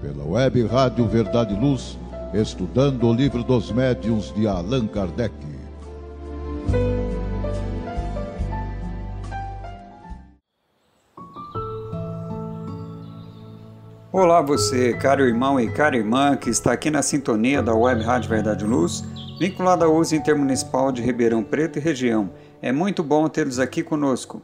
[0.00, 1.98] pela web Rádio Verdade e Luz,
[2.32, 5.34] estudando o livro dos médiuns de Allan Kardec.
[14.12, 18.28] Olá você, caro irmão e cara irmã que está aqui na sintonia da Web Rádio
[18.28, 19.04] Verdade e Luz,
[19.38, 22.30] vinculada à uso intermunicipal de Ribeirão Preto e região.
[22.60, 24.42] É muito bom tê-los aqui conosco.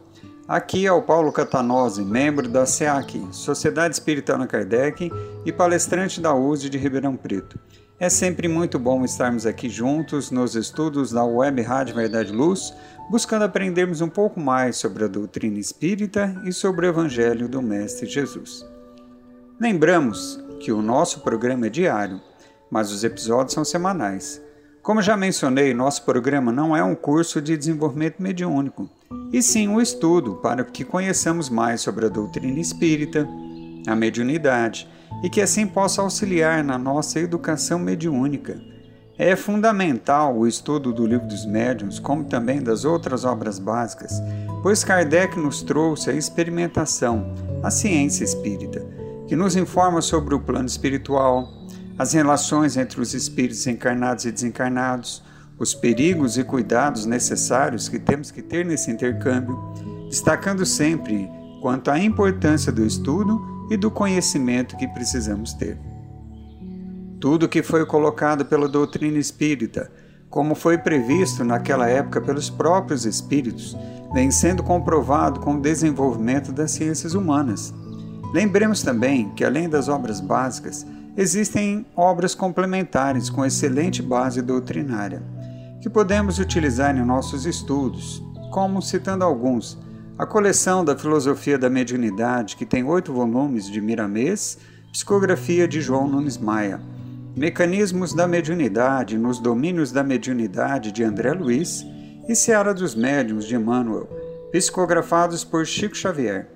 [0.48, 5.10] Aqui é o Paulo Catanose, membro da SEAC, Sociedade Espírita Allan Kardec
[5.44, 7.58] e palestrante da USE de Ribeirão Preto.
[7.98, 12.72] É sempre muito bom estarmos aqui juntos nos estudos da Web Rádio Verdade Luz,
[13.10, 18.06] buscando aprendermos um pouco mais sobre a doutrina espírita e sobre o Evangelho do Mestre
[18.06, 18.64] Jesus.
[19.60, 22.20] Lembramos que o nosso programa é diário,
[22.70, 24.40] mas os episódios são semanais.
[24.80, 28.88] Como já mencionei, nosso programa não é um curso de desenvolvimento mediúnico,
[29.32, 33.28] e sim um estudo para que conheçamos mais sobre a doutrina espírita,
[33.86, 34.88] a mediunidade
[35.22, 38.60] e que assim possa auxiliar na nossa educação mediúnica.
[39.18, 44.22] É fundamental o estudo do Livro dos Médiuns, como também das outras obras básicas,
[44.62, 48.84] pois Kardec nos trouxe a experimentação, a ciência espírita,
[49.26, 51.48] que nos informa sobre o plano espiritual,
[51.98, 55.22] as relações entre os espíritos encarnados e desencarnados,
[55.58, 59.58] os perigos e cuidados necessários que temos que ter nesse intercâmbio,
[60.08, 61.28] destacando sempre
[61.62, 63.40] quanto à importância do estudo
[63.70, 65.78] e do conhecimento que precisamos ter.
[67.18, 69.90] Tudo que foi colocado pela doutrina espírita,
[70.28, 73.76] como foi previsto naquela época pelos próprios espíritos,
[74.12, 77.72] vem sendo comprovado com o desenvolvimento das ciências humanas.
[78.32, 85.22] Lembremos também que, além das obras básicas, existem obras complementares com excelente base doutrinária,
[85.86, 88.20] que podemos utilizar em nossos estudos,
[88.50, 89.78] como, citando alguns,
[90.18, 94.58] a coleção da Filosofia da Mediunidade, que tem oito volumes de Miramês,
[94.90, 96.80] psicografia de João Nunes Maia,
[97.36, 101.86] Mecanismos da Mediunidade nos Domínios da Mediunidade de André Luiz
[102.28, 104.08] e Seara dos Médiuns de Emmanuel,
[104.50, 106.50] psicografados por Chico Xavier.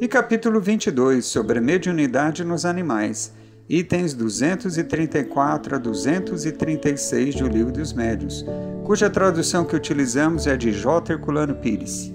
[0.00, 3.32] e capítulo 22 sobre a mediunidade nos animais,
[3.70, 8.44] itens 234 a 236 do Livro dos Médios,
[8.84, 11.12] cuja tradução que utilizamos é de J.
[11.12, 12.12] Herculano Pires.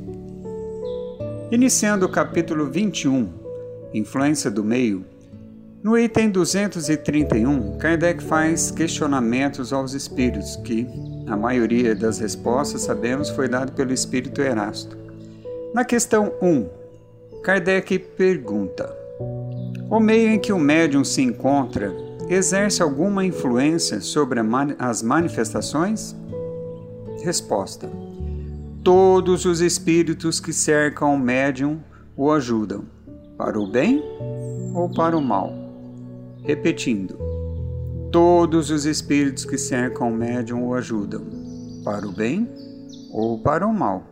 [1.49, 3.29] Iniciando o capítulo 21,
[3.93, 5.05] Influência do Meio,
[5.81, 10.85] no item 231, Kardec faz questionamentos aos espíritos, que,
[11.25, 14.97] a maioria das respostas, sabemos, foi dado pelo espírito Erasto.
[15.73, 16.67] Na questão 1,
[17.43, 19.04] Kardec pergunta:
[19.87, 21.95] O meio em que o médium se encontra
[22.27, 24.39] exerce alguma influência sobre
[24.79, 26.15] as manifestações?
[27.23, 27.87] Resposta:
[28.83, 31.79] Todos os espíritos que cercam o médium
[32.17, 32.85] o ajudam,
[33.37, 34.03] para o bem
[34.73, 35.53] ou para o mal.
[36.43, 37.15] Repetindo:
[38.11, 41.21] Todos os espíritos que cercam o médium o ajudam,
[41.83, 42.49] para o bem
[43.11, 44.03] ou para o mal.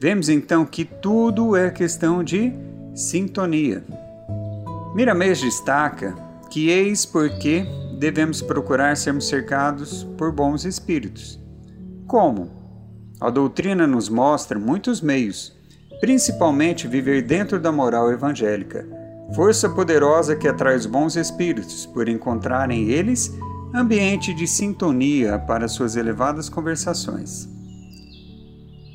[0.00, 2.52] Vemos então que tudo é questão de
[2.94, 3.82] sintonia.
[4.94, 6.14] Miramês destaca
[6.48, 7.66] que eis porque
[7.98, 11.40] devemos procurar sermos cercados por bons espíritos.
[12.06, 12.48] Como?
[13.20, 15.52] A doutrina nos mostra muitos meios,
[16.00, 18.86] principalmente viver dentro da moral evangélica,
[19.34, 23.32] força poderosa que atrai os bons espíritos por encontrarem eles
[23.74, 27.48] ambiente de sintonia para suas elevadas conversações.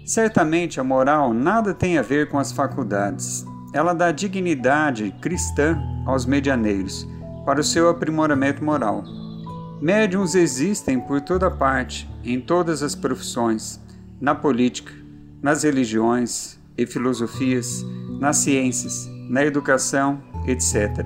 [0.05, 3.45] Certamente a moral nada tem a ver com as faculdades.
[3.73, 7.07] Ela dá dignidade cristã aos medianeiros
[7.45, 9.03] para o seu aprimoramento moral.
[9.81, 13.79] Médiuns existem por toda parte, em todas as profissões,
[14.19, 14.93] na política,
[15.41, 17.85] nas religiões e filosofias,
[18.19, 21.05] nas ciências, na educação, etc.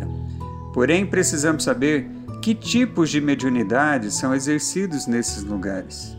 [0.74, 2.10] Porém, precisamos saber
[2.42, 6.18] que tipos de mediunidade são exercidos nesses lugares?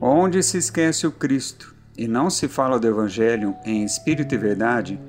[0.00, 5.00] Onde se esquece o Cristo e não se fala do Evangelho em espírito e verdade,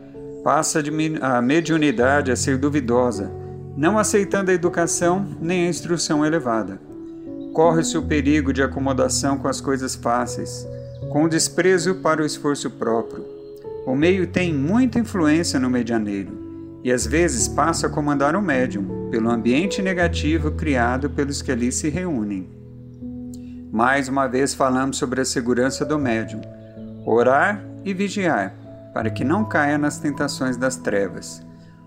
[0.43, 0.81] passa
[1.21, 3.31] a mediunidade a ser duvidosa,
[3.75, 6.79] não aceitando a educação nem a instrução elevada.
[7.53, 10.67] Corre-se o perigo de acomodação com as coisas fáceis,
[11.09, 13.25] com desprezo para o esforço próprio.
[13.85, 19.09] O meio tem muita influência no medianeiro e às vezes passa a comandar o médium
[19.09, 22.49] pelo ambiente negativo criado pelos que ali se reúnem.
[23.71, 26.41] Mais uma vez falamos sobre a segurança do médium,
[27.05, 28.66] orar e vigiar
[28.97, 31.45] para que não caia nas tentações das trevas.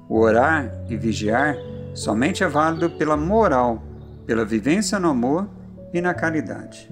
[0.08, 1.56] O orar e vigiar
[1.92, 3.82] somente é válido pela moral,
[4.24, 5.50] pela vivência no amor
[5.92, 6.88] e na caridade.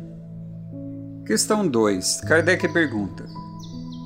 [1.24, 2.22] Questão 2.
[2.22, 3.26] Kardec pergunta: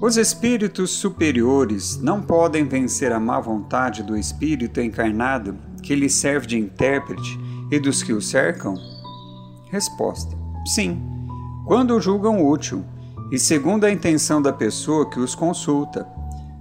[0.03, 6.47] Os espíritos superiores não podem vencer a má vontade do espírito encarnado que lhe serve
[6.47, 8.75] de intérprete e dos que o cercam?
[9.71, 10.37] Resposta:
[10.75, 11.03] Sim,
[11.65, 12.85] quando o julgam útil
[13.33, 16.07] e segundo a intenção da pessoa que os consulta.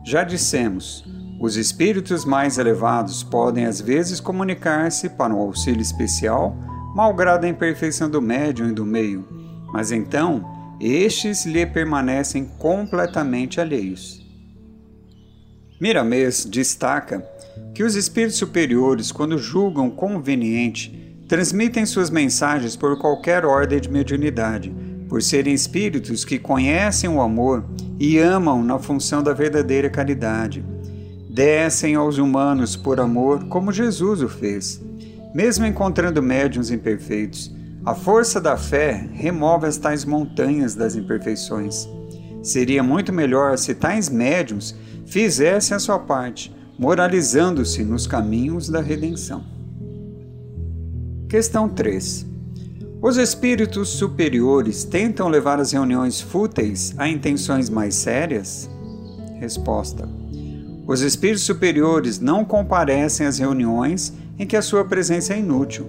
[0.06, 1.04] Já dissemos,
[1.38, 6.56] os espíritos mais elevados podem às vezes comunicar-se para um auxílio especial,
[6.96, 9.28] malgrado a imperfeição do médium e do meio,
[9.74, 14.26] mas então estes lhe permanecem completamente alheios.
[15.80, 17.20] Miramês destaca
[17.76, 24.91] que os espíritos superiores, quando julgam conveniente, transmitem suas mensagens por qualquer ordem de mediunidade
[25.12, 27.66] por serem espíritos que conhecem o amor
[28.00, 30.64] e amam na função da verdadeira caridade.
[31.30, 34.82] Descem aos humanos por amor, como Jesus o fez.
[35.36, 37.54] Mesmo encontrando médiuns imperfeitos,
[37.86, 41.90] a força da fé remove as tais montanhas das imperfeições.
[42.42, 44.74] Seria muito melhor se tais médiuns
[45.06, 49.44] fizessem a sua parte, moralizando-se nos caminhos da redenção.
[51.28, 52.31] Questão 3.
[53.04, 58.70] Os espíritos superiores tentam levar as reuniões fúteis a intenções mais sérias?
[59.40, 60.08] Resposta:
[60.86, 65.88] Os espíritos superiores não comparecem às reuniões em que a sua presença é inútil.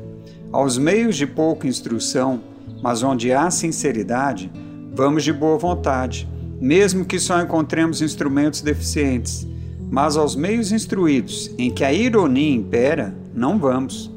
[0.50, 2.40] Aos meios de pouca instrução,
[2.82, 4.50] mas onde há sinceridade,
[4.94, 6.26] vamos de boa vontade,
[6.58, 9.46] mesmo que só encontremos instrumentos deficientes.
[9.90, 14.11] Mas aos meios instruídos, em que a ironia impera, não vamos.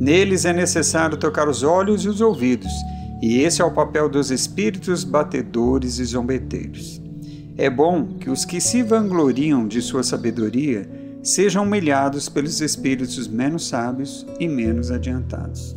[0.00, 2.72] Neles é necessário tocar os olhos e os ouvidos,
[3.20, 7.02] e esse é o papel dos espíritos batedores e zombeteiros.
[7.54, 10.90] É bom que os que se vangloriam de sua sabedoria
[11.22, 15.76] sejam humilhados pelos espíritos menos sábios e menos adiantados.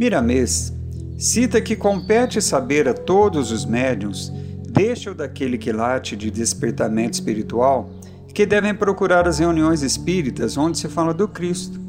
[0.00, 0.72] Miramês
[1.18, 4.32] cita que compete saber a todos os médiuns,
[4.66, 7.90] deixa o daquele que late de despertamento espiritual,
[8.32, 11.84] que devem procurar as reuniões espíritas onde se fala do Cristo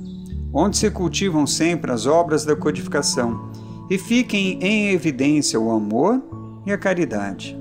[0.53, 3.51] onde se cultivam sempre as obras da codificação
[3.89, 6.21] e fiquem em evidência o amor
[6.65, 7.57] e a caridade.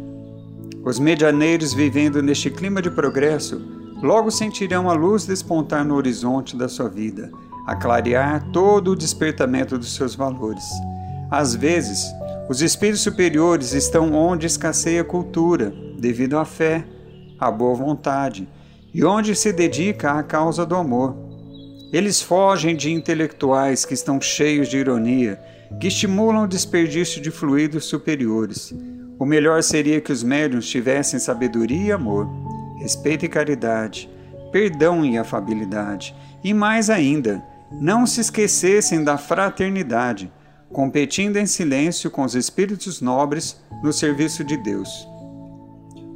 [0.84, 3.60] Os medianeiros vivendo neste clima de progresso
[4.02, 7.30] logo sentirão a luz despontar no horizonte da sua vida,
[7.66, 10.64] a clarear todo o despertamento dos seus valores.
[11.30, 12.06] Às vezes,
[12.48, 16.86] os espíritos superiores estão onde escasseia a cultura, devido à fé,
[17.38, 18.48] à boa vontade,
[18.94, 21.25] e onde se dedica à causa do amor.
[21.92, 25.40] Eles fogem de intelectuais que estão cheios de ironia,
[25.80, 28.74] que estimulam o desperdício de fluidos superiores.
[29.18, 32.28] O melhor seria que os médiuns tivessem sabedoria e amor,
[32.78, 34.10] respeito e caridade,
[34.50, 37.42] perdão e afabilidade, e mais ainda,
[37.80, 40.30] não se esquecessem da fraternidade,
[40.72, 45.08] competindo em silêncio com os espíritos nobres no serviço de Deus.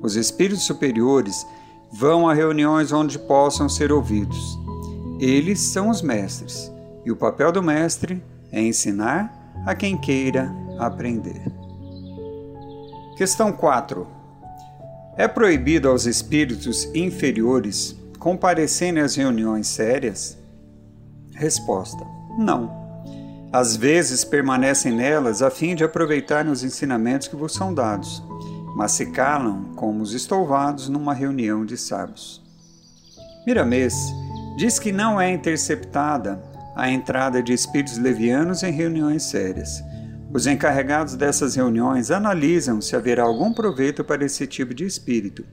[0.03, 1.47] Os espíritos superiores
[1.93, 4.59] vão a reuniões onde possam ser ouvidos
[5.21, 6.73] eles são os mestres,
[7.05, 11.43] e o papel do mestre é ensinar a quem queira aprender.
[13.17, 14.07] Questão 4.
[15.19, 20.39] É proibido aos espíritos inferiores comparecerem às reuniões sérias?
[21.35, 22.03] Resposta:
[22.39, 22.81] Não.
[23.53, 28.23] Às vezes permanecem nelas a fim de aproveitarem os ensinamentos que vos são dados,
[28.75, 32.41] mas se calam como os estouvados numa reunião de sábios.
[33.47, 33.95] Miramês
[34.57, 36.43] diz que não é interceptada
[36.75, 39.83] a entrada de espíritos levianos em reuniões sérias.
[40.33, 45.45] Os encarregados dessas reuniões analisam se haverá algum proveito para esse tipo de espírito.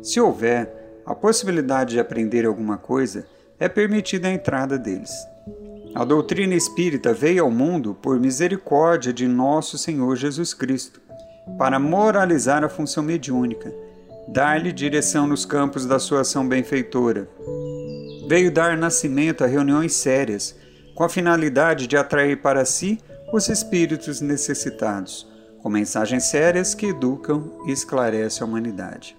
[0.00, 3.26] Se houver a possibilidade de aprender alguma coisa,
[3.58, 5.12] é permitida a entrada deles.
[5.94, 11.00] A doutrina espírita veio ao mundo por misericórdia de nosso Senhor Jesus Cristo,
[11.58, 13.72] para moralizar a função mediúnica,
[14.28, 17.28] dar-lhe direção nos campos da sua ação benfeitora,
[18.28, 20.56] veio dar nascimento a reuniões sérias,
[20.94, 22.98] com a finalidade de atrair para si
[23.32, 25.26] os espíritos necessitados,
[25.62, 29.16] com mensagens sérias que educam e esclarecem a humanidade.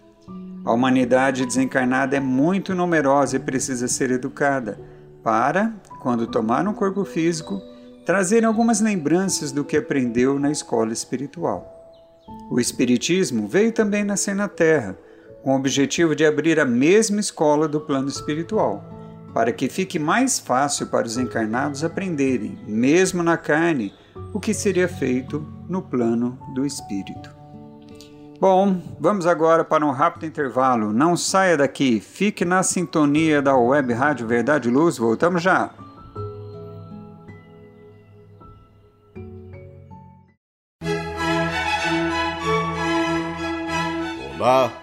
[0.66, 4.80] A humanidade desencarnada é muito numerosa e precisa ser educada,
[5.24, 7.62] para, quando tomar um corpo físico,
[8.06, 11.74] trazer algumas lembranças do que aprendeu na escola espiritual.
[12.52, 14.98] O Espiritismo veio também nascer na Terra,
[15.44, 18.84] com o objetivo de abrir a mesma escola do plano espiritual,
[19.34, 23.94] para que fique mais fácil para os encarnados aprenderem, mesmo na carne,
[24.34, 27.30] o que seria feito no plano do espírito.
[28.40, 30.92] Bom, vamos agora para um rápido intervalo.
[30.92, 34.98] Não saia daqui, fique na sintonia da Web Rádio Verdade e Luz.
[34.98, 35.70] Voltamos já.
[44.38, 44.83] Olá,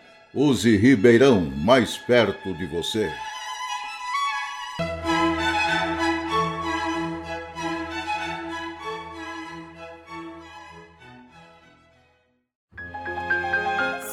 [0.33, 3.11] Use Ribeirão mais perto de você.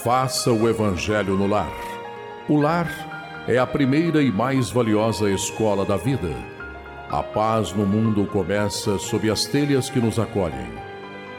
[0.02, 1.70] Faça o Evangelho no lar.
[2.48, 2.88] O lar
[3.46, 6.34] é a primeira e mais valiosa escola da vida.
[7.08, 10.66] A paz no mundo começa sob as telhas que nos acolhem.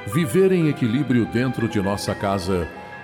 [0.08, 2.66] Viver em equilíbrio dentro de nossa casa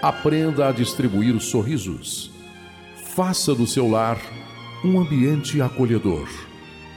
[0.00, 2.30] Aprenda a distribuir sorrisos.
[3.16, 4.16] Faça do seu lar
[4.84, 6.28] um ambiente acolhedor,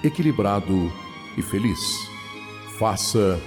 [0.03, 0.91] equilibrado
[1.35, 1.79] e feliz.
[2.77, 3.39] Faça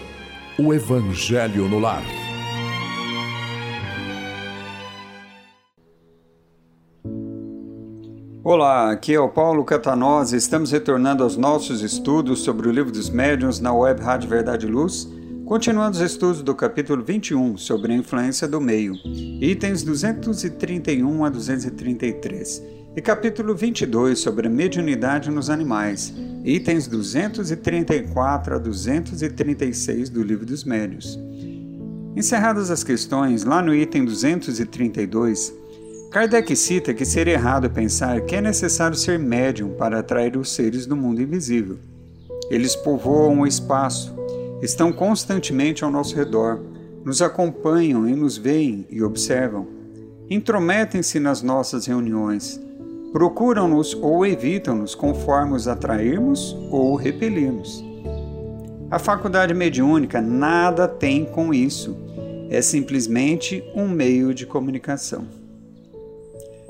[0.59, 2.03] o Evangelho no lar.
[8.43, 10.37] Olá, aqui é o Paulo Catanosa.
[10.37, 14.69] Estamos retornando aos nossos estudos sobre o Livro dos Médiuns na Web Rádio Verdade e
[14.69, 15.09] Luz,
[15.45, 18.95] continuando os estudos do capítulo 21 sobre a influência do meio,
[19.41, 22.63] itens 231 a 233,
[22.97, 30.65] e capítulo 22 sobre a mediunidade nos animais, itens 234 a 236 do Livro dos
[30.65, 31.19] Médiuns.
[32.17, 35.53] Encerradas as questões, lá no item 232,
[36.11, 40.87] Kardec cita que seria errado pensar que é necessário ser médium para atrair os seres
[40.87, 41.77] do mundo invisível.
[42.49, 44.15] Eles povoam o espaço,
[44.65, 46.59] estão constantemente ao nosso redor,
[47.05, 49.67] nos acompanham e nos veem e observam.
[50.31, 52.59] Intrometem-se nas nossas reuniões,
[53.13, 57.85] procuram-nos ou evitam-nos conforme os atrairmos ou repelirmos.
[58.91, 61.95] A faculdade mediúnica nada tem com isso,
[62.49, 65.27] é simplesmente um meio de comunicação.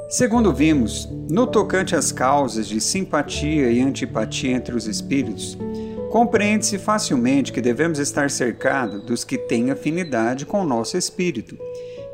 [0.09, 5.57] Segundo vimos, no tocante às causas de simpatia e antipatia entre os espíritos,
[6.15, 11.59] compreende-se facilmente que devemos estar cercados dos que têm afinidade com o nosso espírito,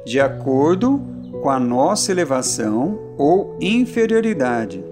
[0.07, 0.99] de acordo
[1.43, 4.83] com a nossa elevação ou inferioridade.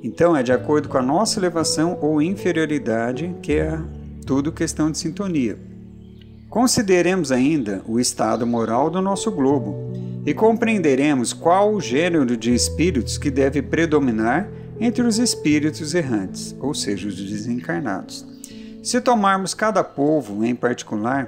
[0.00, 3.76] Então, é de acordo com a nossa elevação ou inferioridade que é
[4.24, 5.58] tudo questão de sintonia.
[6.48, 9.74] Consideremos ainda o estado moral do nosso globo
[10.24, 14.48] e compreenderemos qual o gênero de espíritos que deve predominar
[14.80, 18.26] entre os espíritos errantes, ou seja, os desencarnados.
[18.82, 21.26] Se tomarmos cada povo em particular,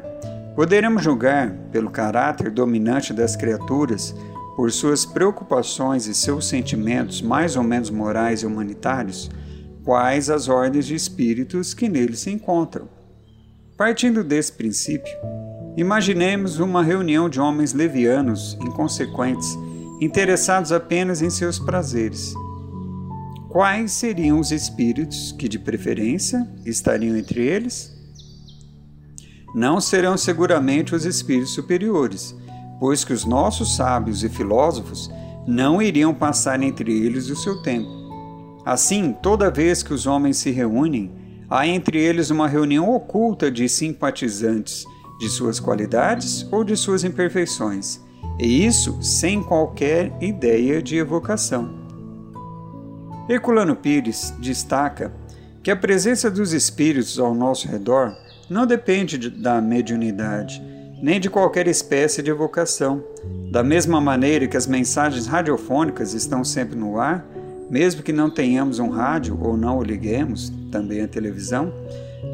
[0.56, 4.14] poderemos julgar, pelo caráter dominante das criaturas,
[4.56, 9.30] por suas preocupações e seus sentimentos mais ou menos morais e humanitários,
[9.84, 12.88] quais as ordens de espíritos que neles se encontram.
[13.76, 15.12] Partindo desse princípio,
[15.74, 19.56] Imaginemos uma reunião de homens levianos, inconsequentes,
[20.02, 22.34] interessados apenas em seus prazeres.
[23.52, 27.92] Quais seriam os espíritos que, de preferência, estariam entre eles?
[29.54, 32.34] Não serão seguramente os espíritos superiores,
[32.80, 35.10] pois que os nossos sábios e filósofos
[35.46, 37.90] não iriam passar entre eles o seu tempo.
[38.64, 41.12] Assim, toda vez que os homens se reúnem,
[41.50, 44.86] há entre eles uma reunião oculta de simpatizantes
[45.20, 48.00] de suas qualidades ou de suas imperfeições,
[48.38, 51.81] e isso sem qualquer ideia de evocação.
[53.28, 55.12] Herculano Pires destaca
[55.62, 58.16] que a presença dos espíritos ao nosso redor
[58.50, 60.60] não depende da mediunidade,
[61.00, 63.02] nem de qualquer espécie de evocação.
[63.50, 67.24] Da mesma maneira que as mensagens radiofônicas estão sempre no ar,
[67.70, 71.72] mesmo que não tenhamos um rádio ou não o liguemos, também a televisão,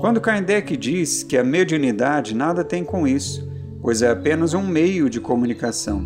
[0.00, 3.46] quando Kardec diz que a mediunidade nada tem com isso,
[3.82, 6.02] pois é apenas um meio de comunicação.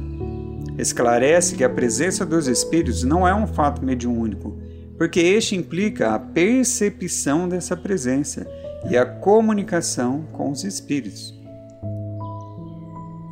[0.77, 4.57] Esclarece que a presença dos espíritos não é um fato mediúnico,
[5.03, 8.47] porque este implica a percepção dessa presença
[8.89, 11.35] e a comunicação com os espíritos.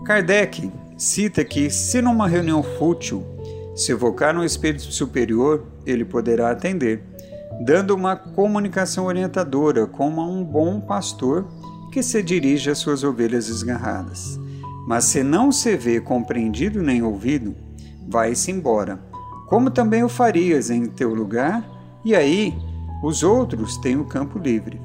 [0.04, 3.24] Kardec cita que, se numa reunião fútil
[3.76, 7.04] se evocar um espírito superior, ele poderá atender,
[7.64, 11.46] dando uma comunicação orientadora como a um bom pastor
[11.92, 14.40] que se dirige às suas ovelhas esgarradas.
[14.88, 17.54] Mas se não se vê compreendido nem ouvido,
[18.08, 18.98] vai-se embora,
[19.50, 21.68] como também o farias em teu lugar,
[22.04, 22.56] e aí
[23.02, 24.80] os outros têm o campo livre.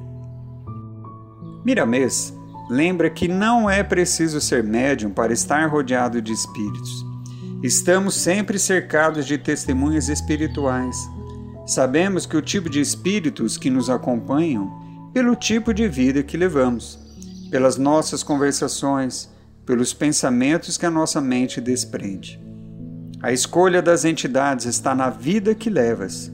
[1.64, 2.34] Miramês
[2.68, 7.06] lembra que não é preciso ser médium para estar rodeado de espíritos.
[7.62, 10.96] Estamos sempre cercados de testemunhas espirituais.
[11.64, 14.68] Sabemos que o tipo de espíritos que nos acompanham,
[15.14, 16.98] pelo tipo de vida que levamos,
[17.52, 19.30] pelas nossas conversações,
[19.64, 22.45] pelos pensamentos que a nossa mente desprende.
[23.22, 26.30] A escolha das entidades está na vida que levas.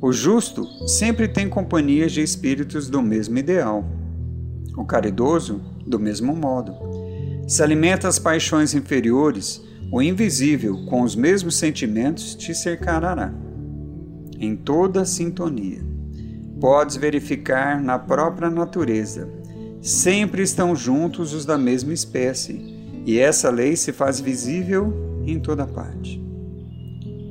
[0.00, 3.84] O justo sempre tem companhias de espíritos do mesmo ideal.
[4.76, 6.72] O caridoso, do mesmo modo.
[7.48, 9.60] Se alimenta as paixões inferiores,
[9.92, 13.34] o invisível, com os mesmos sentimentos, te cercará.
[14.38, 15.84] Em toda sintonia.
[16.60, 19.28] Podes verificar na própria natureza.
[19.82, 24.94] Sempre estão juntos os da mesma espécie, e essa lei se faz visível
[25.26, 26.22] em toda parte.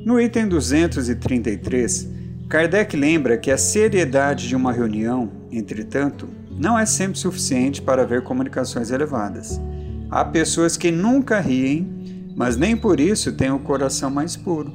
[0.09, 2.09] No item 233,
[2.49, 8.23] Kardec lembra que a seriedade de uma reunião, entretanto, não é sempre suficiente para ver
[8.23, 9.61] comunicações elevadas.
[10.09, 14.73] Há pessoas que nunca riem, mas nem por isso têm o coração mais puro.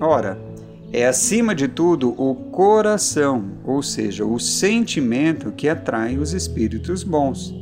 [0.00, 0.40] Ora,
[0.92, 7.52] é acima de tudo o coração, ou seja, o sentimento que atrai os espíritos bons.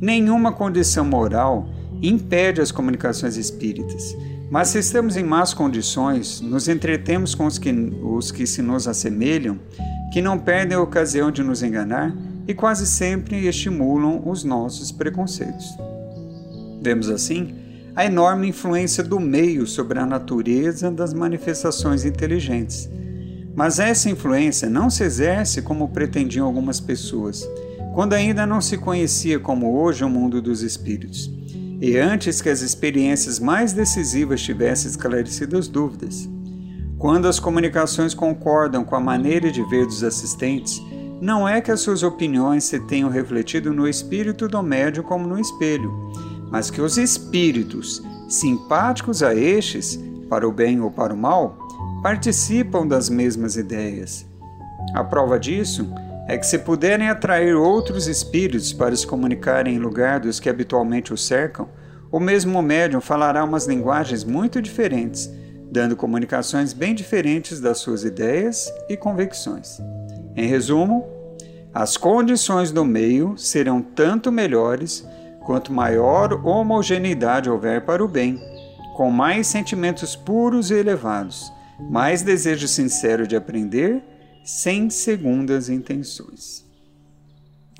[0.00, 1.68] Nenhuma condição moral
[2.00, 4.16] impede as comunicações espíritas,
[4.50, 8.88] mas se estamos em más condições, nos entretemos com os que, os que se nos
[8.88, 9.58] assemelham,
[10.12, 15.66] que não perdem a ocasião de nos enganar e quase sempre estimulam os nossos preconceitos.
[16.82, 17.54] Vemos assim
[17.94, 22.88] a enorme influência do meio sobre a natureza das manifestações inteligentes.
[23.54, 27.46] Mas essa influência não se exerce como pretendiam algumas pessoas,
[27.92, 31.28] quando ainda não se conhecia como hoje o mundo dos espíritos,
[31.80, 36.28] e antes que as experiências mais decisivas tivessem esclarecido as dúvidas.
[36.98, 40.82] Quando as comunicações concordam com a maneira de ver dos assistentes,
[41.20, 45.38] não é que as suas opiniões se tenham refletido no espírito do médium como no
[45.38, 45.92] espelho,
[46.50, 51.56] mas que os espíritos, simpáticos a estes, para o bem ou para o mal,
[52.02, 54.26] participam das mesmas ideias.
[54.94, 60.20] A prova disso é que, se puderem atrair outros espíritos para se comunicarem em lugar
[60.20, 61.68] dos que habitualmente o cercam,
[62.12, 65.30] o mesmo médium falará umas linguagens muito diferentes,
[65.70, 69.78] dando comunicações bem diferentes das suas ideias e convicções.
[70.36, 71.06] Em resumo,
[71.72, 75.06] as condições do meio serão tanto melhores
[75.44, 78.38] quanto maior homogeneidade houver para o bem,
[78.96, 81.52] com mais sentimentos puros e elevados,
[81.90, 84.02] mais desejo sincero de aprender,
[84.44, 86.64] sem segundas intenções.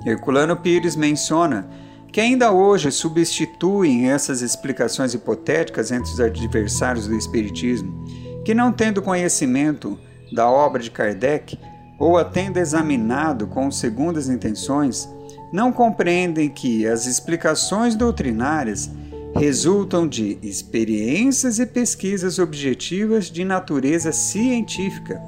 [0.05, 1.67] Herculano Pires menciona
[2.11, 8.05] que ainda hoje substituem essas explicações hipotéticas entre os adversários do Espiritismo,
[8.43, 9.99] que não tendo conhecimento
[10.31, 11.57] da obra de Kardec,
[11.99, 15.07] ou a tendo examinado com segundas intenções,
[15.51, 18.89] não compreendem que as explicações doutrinárias
[19.35, 25.21] resultam de experiências e pesquisas objetivas de natureza científica.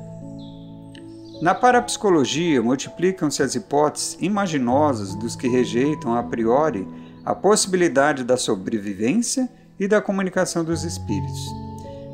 [1.41, 6.88] Na parapsicologia, multiplicam-se as hipóteses imaginosas dos que rejeitam a priori
[7.25, 9.49] a possibilidade da sobrevivência
[9.80, 11.51] e da comunicação dos espíritos.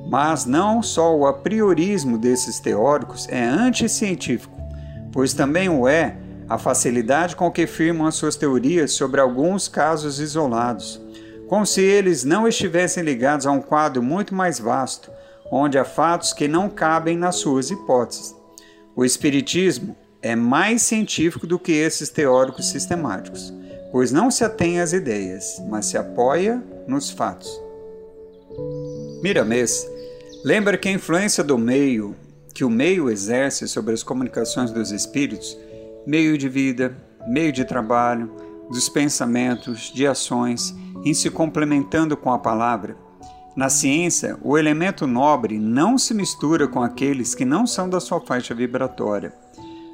[0.09, 4.55] Mas não só o apriorismo desses teóricos é anticientífico,
[5.11, 6.15] pois também o é
[6.47, 11.01] a facilidade com que firmam as suas teorias sobre alguns casos isolados,
[11.49, 15.11] como se eles não estivessem ligados a um quadro muito mais vasto,
[15.51, 18.36] onde há fatos que não cabem nas suas hipóteses.
[18.97, 23.53] O Espiritismo é mais científico do que esses teóricos sistemáticos,
[23.91, 27.61] pois não se atém às ideias, mas se apoia nos fatos.
[29.21, 29.87] Miramês
[30.43, 32.15] lembra que a influência do meio
[32.55, 35.55] que o meio exerce sobre as comunicações dos espíritos,
[36.07, 38.31] meio de vida, meio de trabalho,
[38.67, 40.73] dos pensamentos, de ações,
[41.05, 42.97] em se complementando com a palavra,
[43.57, 48.21] na ciência, o elemento nobre não se mistura com aqueles que não são da sua
[48.21, 49.33] faixa vibratória.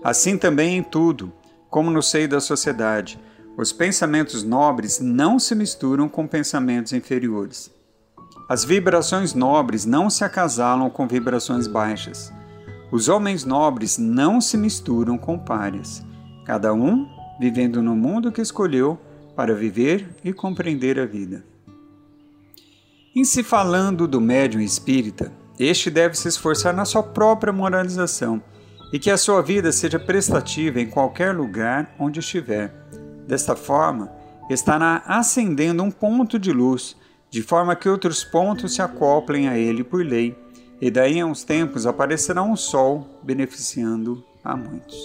[0.03, 1.31] Assim também em tudo,
[1.69, 3.17] como no seio da sociedade,
[3.55, 7.71] os pensamentos nobres não se misturam com pensamentos inferiores.
[8.49, 12.33] As vibrações nobres não se acasalam com vibrações baixas.
[12.91, 16.03] Os homens nobres não se misturam com párias,
[16.43, 17.07] cada um
[17.39, 18.99] vivendo no mundo que escolheu
[19.37, 21.52] para viver e compreender a vida.
[23.15, 28.41] Em se falando do médium espírita, este deve se esforçar na sua própria moralização
[28.91, 32.73] e que a sua vida seja prestativa em qualquer lugar onde estiver.
[33.27, 34.11] Desta forma,
[34.49, 36.97] estará acendendo um ponto de luz,
[37.29, 40.35] de forma que outros pontos se acoplem a ele por lei,
[40.81, 44.97] e daí a uns tempos aparecerá um sol beneficiando a muitos.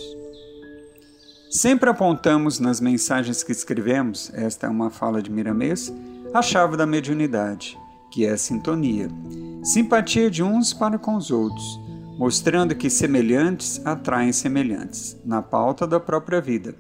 [1.51, 5.93] Sempre apontamos nas mensagens que escrevemos, esta é uma fala de Miramês,
[6.33, 7.79] a chave da mediunidade
[8.11, 9.09] que é a sintonia,
[9.63, 11.81] simpatia de uns para com os outros,
[12.19, 16.75] mostrando que semelhantes atraem semelhantes, na pauta da própria vida,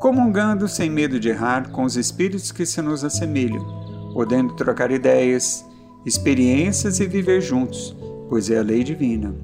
[0.00, 3.64] comungando sem medo de errar com os espíritos que se nos assemelham,
[4.12, 5.64] podendo trocar ideias,
[6.04, 7.96] experiências e viver juntos,
[8.28, 9.34] pois é a lei divina.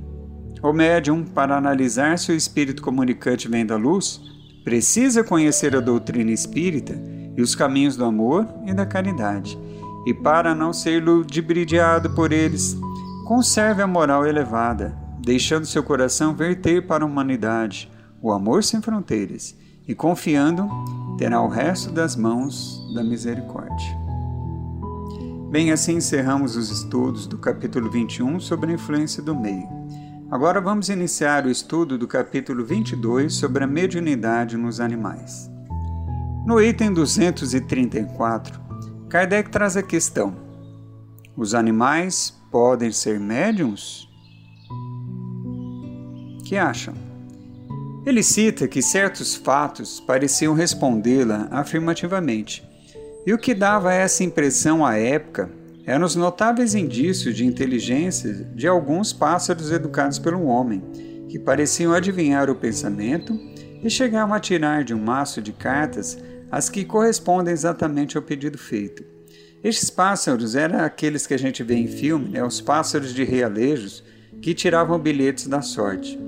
[0.63, 4.21] O médium, para analisar se o espírito comunicante vem da luz,
[4.65, 7.01] precisa conhecer a doutrina espírita
[7.37, 9.57] e os caminhos do amor e da caridade
[10.09, 12.75] e para não ser ludibriado por eles,
[13.27, 17.93] conserve a moral elevada, deixando seu coração verter para a humanidade
[18.23, 19.55] o amor sem fronteiras
[19.87, 20.67] e confiando,
[21.19, 23.99] terá o resto das mãos da misericórdia.
[25.51, 29.69] Bem, assim encerramos os estudos do capítulo 21 sobre a influência do meio.
[30.31, 35.51] Agora vamos iniciar o estudo do capítulo 22 sobre a mediunidade nos animais.
[36.47, 38.68] No item 234,
[39.09, 40.35] Kardec traz a questão:
[41.37, 44.07] os animais podem ser médiums?
[46.45, 46.95] Que acham?
[48.05, 52.67] Ele cita que certos fatos pareciam respondê-la afirmativamente,
[53.27, 55.51] e o que dava essa impressão à época
[55.87, 60.83] eram os notáveis indícios de inteligência de alguns pássaros educados pelo homem,
[61.29, 63.39] que pareciam adivinhar o pensamento
[63.83, 66.19] e chegavam a tirar de um maço de cartas
[66.51, 69.05] as que correspondem exatamente ao pedido feito.
[69.63, 74.05] Estes pássaros eram aqueles que a gente vê em filme, né, os pássaros de realejos
[74.41, 76.19] que tiravam bilhetes da sorte.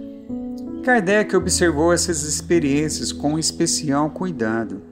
[0.82, 4.82] Kardec observou essas experiências com especial cuidado,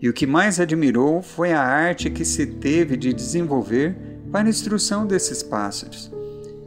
[0.00, 3.96] e o que mais admirou foi a arte que se teve de desenvolver
[4.30, 6.10] para a instrução desses pássaros.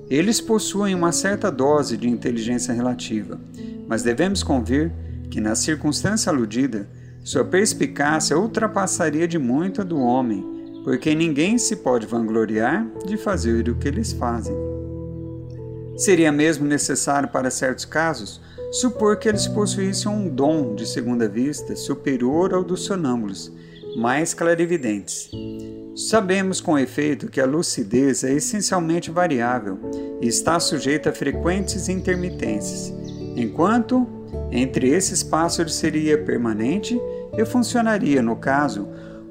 [0.10, 3.39] Eles possuem uma certa dose de inteligência relativa,
[3.88, 4.91] mas devemos convir
[5.30, 6.89] que, na circunstância aludida,
[7.24, 10.44] sua perspicácia ultrapassaria de muito a do homem,
[10.84, 14.56] porque ninguém se pode vangloriar de fazer o que eles fazem.
[15.96, 21.76] Seria mesmo necessário, para certos casos, supor que eles possuíssem um dom de segunda vista
[21.76, 23.52] superior ao dos sonâmbulos,
[23.96, 25.30] mais clarividentes.
[25.96, 29.78] Sabemos com efeito que a lucidez é essencialmente variável
[30.22, 32.92] e está sujeita a frequentes intermitências,
[33.36, 34.08] enquanto
[34.52, 37.00] entre esses pássaros seria permanente
[37.38, 38.88] e funcionaria, no caso,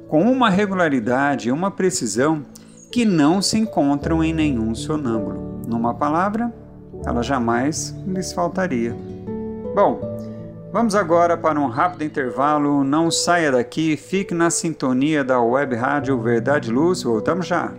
[0.08, 2.42] com uma regularidade e uma precisão
[2.90, 5.60] que não se encontram em nenhum sonâmbulo.
[5.66, 6.52] Numa palavra,
[7.06, 8.94] ela jamais lhes faltaria.
[9.74, 10.00] Bom,
[10.72, 12.82] vamos agora para um rápido intervalo.
[12.82, 17.04] Não saia daqui, fique na sintonia da web rádio Verdade Luz.
[17.04, 17.72] Voltamos já.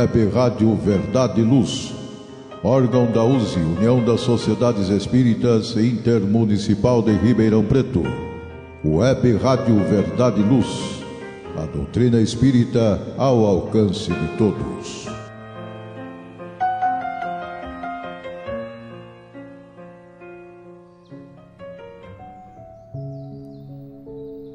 [0.02, 1.94] Web Rádio Verdade e Luz,
[2.64, 8.02] órgão da USE, União das Sociedades Espíritas Intermunicipal de Ribeirão Preto.
[8.84, 11.04] Web Rádio Verdade e Luz,
[11.56, 15.01] a doutrina espírita ao alcance de todos.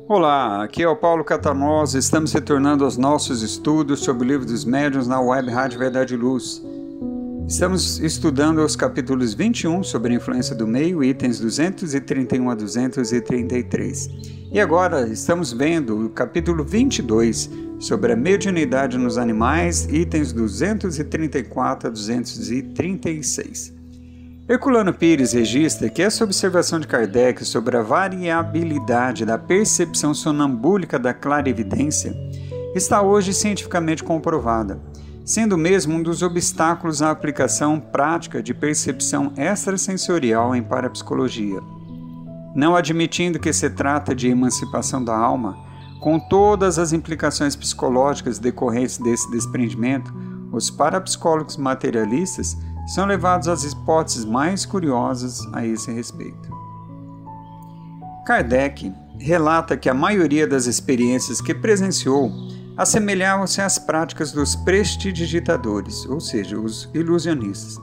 [0.09, 1.99] Olá, aqui é o Paulo Catanosa.
[1.99, 6.17] Estamos retornando aos nossos estudos sobre o livro dos médiuns na web Rádio Verdade e
[6.17, 6.63] Luz.
[7.45, 14.09] Estamos estudando os capítulos 21 sobre a influência do meio, itens 231 a 233.
[14.53, 21.91] E agora estamos vendo o capítulo 22 sobre a mediunidade nos animais, itens 234 a
[21.91, 23.76] 236.
[24.49, 31.13] Herculano Pires registra que essa observação de Kardec sobre a variabilidade da percepção sonambúlica da
[31.13, 32.15] clarividência
[32.73, 34.79] está hoje cientificamente comprovada,
[35.25, 41.59] sendo mesmo um dos obstáculos à aplicação prática de percepção extrasensorial em parapsicologia.
[42.55, 45.57] Não admitindo que se trata de emancipação da alma,
[45.99, 50.13] com todas as implicações psicológicas decorrentes desse desprendimento,
[50.53, 52.55] os parapsicólogos materialistas
[52.87, 56.49] são levados às hipóteses mais curiosas a esse respeito.
[58.25, 62.31] Kardec relata que a maioria das experiências que presenciou
[62.77, 67.77] assemelhavam-se às práticas dos prestidigitadores, ou seja, os ilusionistas.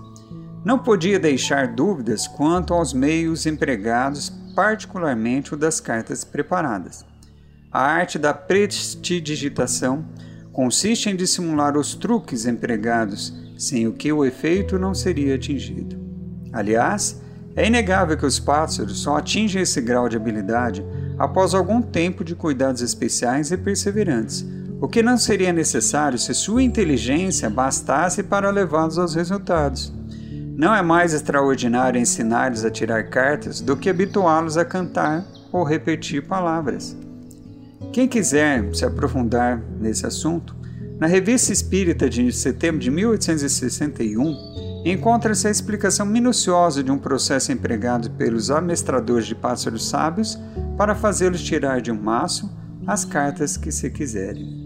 [0.65, 7.05] Não podia deixar dúvidas quanto aos meios empregados, particularmente o das cartas preparadas.
[7.71, 10.05] A arte da prestidigitação
[10.53, 15.97] consiste em dissimular os truques empregados sem o que o efeito não seria atingido.
[16.53, 17.21] Aliás,
[17.57, 20.85] é inegável que os pássaros só atingem esse grau de habilidade
[21.19, 24.45] após algum tempo de cuidados especiais e perseverantes,
[24.81, 29.93] o que não seria necessário se sua inteligência bastasse para levá-los aos resultados.
[30.57, 36.27] Não é mais extraordinário ensinar-lhes a tirar cartas do que habituá-los a cantar ou repetir
[36.27, 36.97] palavras.
[37.93, 40.55] Quem quiser se aprofundar nesse assunto,
[40.99, 48.11] na Revista Espírita de setembro de 1861, encontra-se a explicação minuciosa de um processo empregado
[48.13, 50.39] pelos amestradores de pássaros sábios
[50.77, 52.51] para fazê-los tirar de um maço
[52.87, 54.63] as cartas que se quiserem.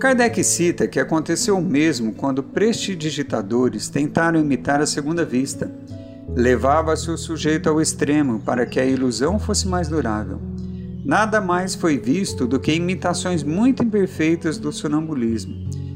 [0.00, 5.70] Kardec cita que aconteceu o mesmo quando prestidigitadores tentaram imitar a segunda vista.
[6.34, 10.55] Levava-se o sujeito ao extremo para que a ilusão fosse mais durável
[11.06, 15.54] nada mais foi visto do que imitações muito imperfeitas do sonambulismo,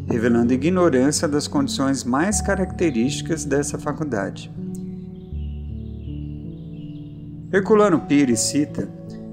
[0.09, 4.51] revelando ignorância das condições mais características dessa faculdade.
[7.53, 8.89] Herculano Pires cita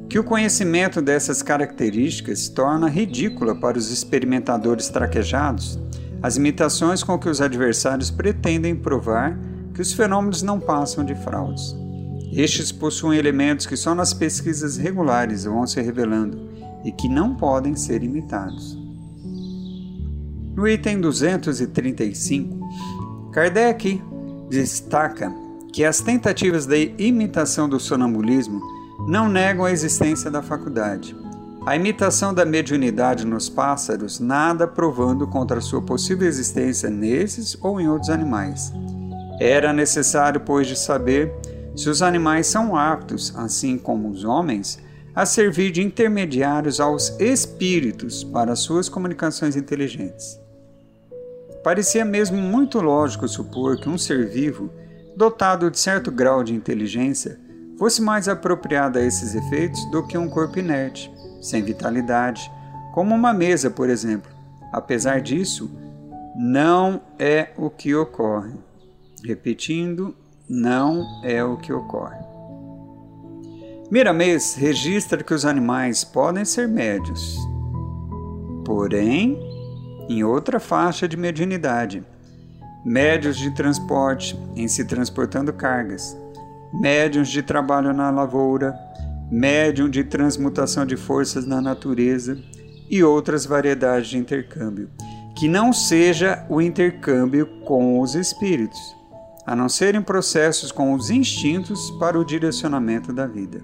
[0.10, 5.80] que o conhecimento dessas características torna ridícula para os experimentadores traquejados
[6.24, 9.38] as imitações com que os adversários pretendem provar
[9.76, 11.76] que os fenômenos não passam de fraudes.
[12.38, 16.40] Estes possuem elementos que só nas pesquisas regulares vão se revelando
[16.86, 18.78] e que não podem ser imitados.
[20.56, 24.00] No item 235, Kardec
[24.52, 25.34] destaca
[25.74, 28.62] que as tentativas de imitação do sonambulismo
[29.08, 31.16] não negam a existência da faculdade.
[31.66, 37.88] A imitação da mediunidade nos pássaros nada provando contra sua possível existência nesses ou em
[37.88, 38.72] outros animais.
[39.40, 41.34] Era necessário, pois, de saber
[41.78, 44.80] se os animais são aptos, assim como os homens,
[45.14, 50.40] a servir de intermediários aos espíritos para suas comunicações inteligentes.
[51.64, 54.72] Parecia mesmo muito lógico supor que um ser vivo,
[55.16, 57.40] dotado de certo grau de inteligência,
[57.78, 61.12] fosse mais apropriado a esses efeitos do que um corpo inerte,
[61.42, 62.52] sem vitalidade,
[62.94, 64.32] como uma mesa, por exemplo.
[64.74, 65.70] Apesar disso,
[66.36, 68.54] não é o que ocorre.
[69.24, 70.16] Repetindo,
[70.50, 72.18] não é o que ocorre.
[73.92, 77.38] Miramês registra que os animais podem ser médios,
[78.66, 79.40] porém
[80.10, 82.04] em outra faixa de mediunidade.
[82.86, 86.18] Médios de transporte, em se transportando cargas,
[86.74, 88.78] médiums de trabalho na lavoura,
[89.30, 92.38] médium de transmutação de forças na natureza
[92.90, 94.90] e outras variedades de intercâmbio,
[95.36, 98.97] que não seja o intercâmbio com os espíritos
[99.48, 103.64] a não serem processos com os instintos para o direcionamento da vida.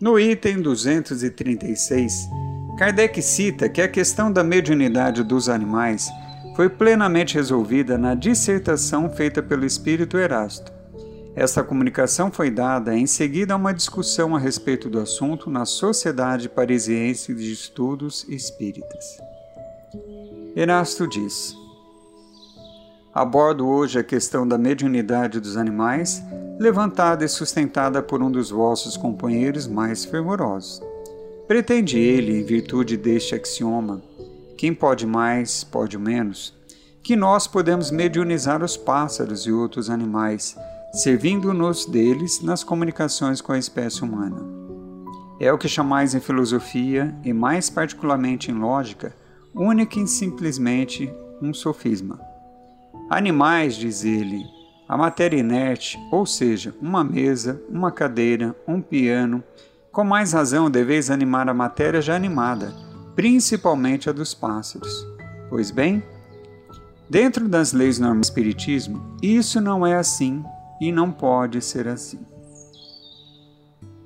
[0.00, 2.28] No item 236,
[2.76, 6.10] Kardec cita que a questão da mediunidade dos animais
[6.56, 10.72] foi plenamente resolvida na dissertação feita pelo espírito Erasto.
[11.36, 16.48] Esta comunicação foi dada em seguida a uma discussão a respeito do assunto na Sociedade
[16.48, 19.04] Parisiense de Estudos Espíritas.
[20.56, 21.61] Erasto diz:
[23.14, 26.22] Abordo hoje a questão da mediunidade dos animais,
[26.58, 30.80] levantada e sustentada por um dos vossos companheiros mais fervorosos.
[31.46, 34.00] Pretende ele, em virtude deste axioma,
[34.56, 36.54] quem pode mais, pode menos,
[37.02, 40.56] que nós podemos mediunizar os pássaros e outros animais,
[40.94, 44.40] servindo-nos deles nas comunicações com a espécie humana.
[45.38, 49.14] É o que chamais em filosofia, e mais particularmente em lógica,
[49.54, 52.31] única e simplesmente um sofisma.
[53.14, 54.42] Animais, diz ele,
[54.88, 59.44] a matéria inerte, ou seja, uma mesa, uma cadeira, um piano,
[59.92, 62.72] com mais razão deveis animar a matéria já animada,
[63.14, 65.06] principalmente a dos pássaros.
[65.50, 66.02] Pois bem,
[67.06, 70.42] dentro das leis do espiritismo, isso não é assim
[70.80, 72.20] e não pode ser assim.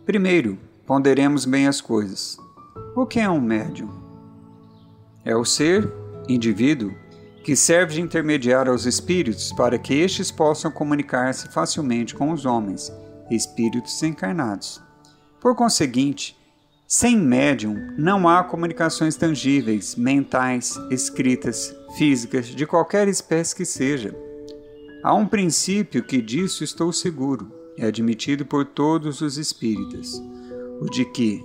[0.04, 2.36] Primeiro, ponderemos bem as coisas.
[2.96, 3.88] O que é um médium?
[5.24, 5.88] É o ser,
[6.28, 6.92] indivíduo,
[7.46, 12.92] que serve de intermediário aos espíritos para que estes possam comunicar-se facilmente com os homens,
[13.30, 14.82] espíritos encarnados.
[15.40, 16.36] Por conseguinte,
[16.88, 24.12] sem médium não há comunicações tangíveis, mentais, escritas, físicas, de qualquer espécie que seja.
[25.04, 30.20] Há um princípio que disso estou seguro, é admitido por todos os espíritas,
[30.80, 31.44] o de que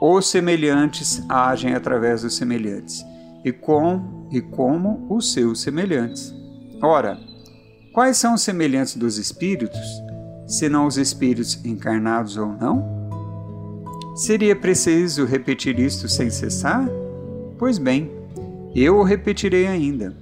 [0.00, 3.04] os semelhantes agem através dos semelhantes
[3.44, 6.34] e com e como os seus semelhantes.
[6.82, 7.18] Ora,
[7.92, 9.80] quais são os semelhantes dos espíritos,
[10.46, 13.04] senão os espíritos encarnados ou não?
[14.16, 16.88] Seria preciso repetir isto sem cessar?
[17.58, 18.10] Pois bem,
[18.74, 20.16] eu o repetirei ainda.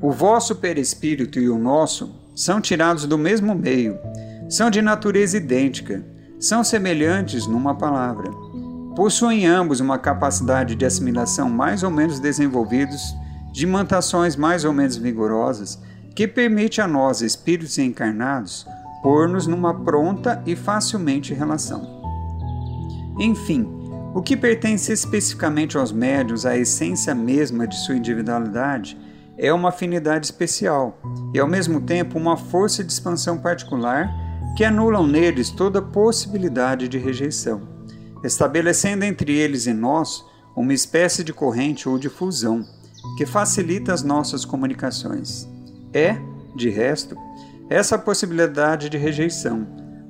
[0.00, 3.98] O vosso perispírito e o nosso são tirados do mesmo meio,
[4.48, 6.04] são de natureza idêntica,
[6.38, 8.30] são semelhantes numa palavra
[8.94, 13.14] possuem ambos uma capacidade de assimilação mais ou menos desenvolvidos,
[13.54, 15.80] de imantações mais ou menos vigorosas,
[16.14, 18.66] que permite a nós, espíritos encarnados,
[19.02, 22.02] pôr-nos numa pronta e facilmente relação.
[23.18, 23.66] Enfim,
[24.12, 28.98] o que pertence especificamente aos médios, à essência mesma de sua individualidade,
[29.38, 30.98] é uma afinidade especial
[31.32, 34.10] e, ao mesmo tempo, uma força de expansão particular
[34.56, 37.74] que anulam neles toda possibilidade de rejeição
[38.24, 40.24] estabelecendo entre eles e nós
[40.56, 42.64] uma espécie de corrente ou de fusão
[43.16, 45.48] que facilita as nossas comunicações.
[45.92, 46.18] É,
[46.56, 47.16] de resto,
[47.68, 49.66] essa possibilidade de rejeição,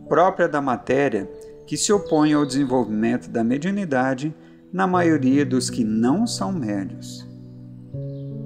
[0.08, 1.30] própria da matéria,
[1.66, 4.34] que se opõe ao desenvolvimento da mediunidade
[4.72, 7.26] na maioria dos que não são médios.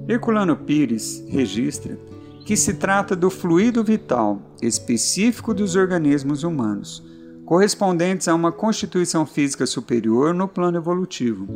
[0.07, 1.97] Herculano Pires registra
[2.45, 7.03] que se trata do fluido vital específico dos organismos humanos,
[7.49, 11.47] correspondentes a uma constituição física superior no plano evolutivo.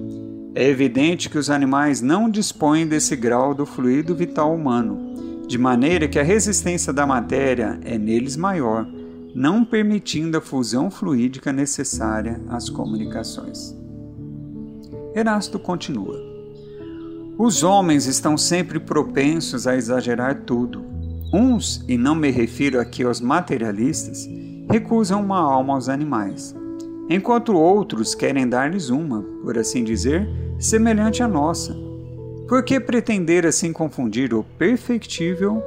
[0.55, 6.07] É evidente que os animais não dispõem desse grau do fluido vital humano, de maneira
[6.07, 8.87] que a resistência da matéria é neles maior,
[9.35, 13.77] não permitindo a fusão fluídica necessária às comunicações.
[15.13, 16.19] Erasto continua.
[17.37, 20.83] Os homens estão sempre propensos a exagerar tudo.
[21.31, 24.27] Uns, e não me refiro aqui aos materialistas,
[24.69, 26.55] recusam uma alma aos animais,
[27.09, 30.27] enquanto outros querem dar-lhes uma, por assim dizer,
[30.59, 31.75] semelhante à nossa.
[32.47, 35.61] Por que pretender assim confundir o perfectível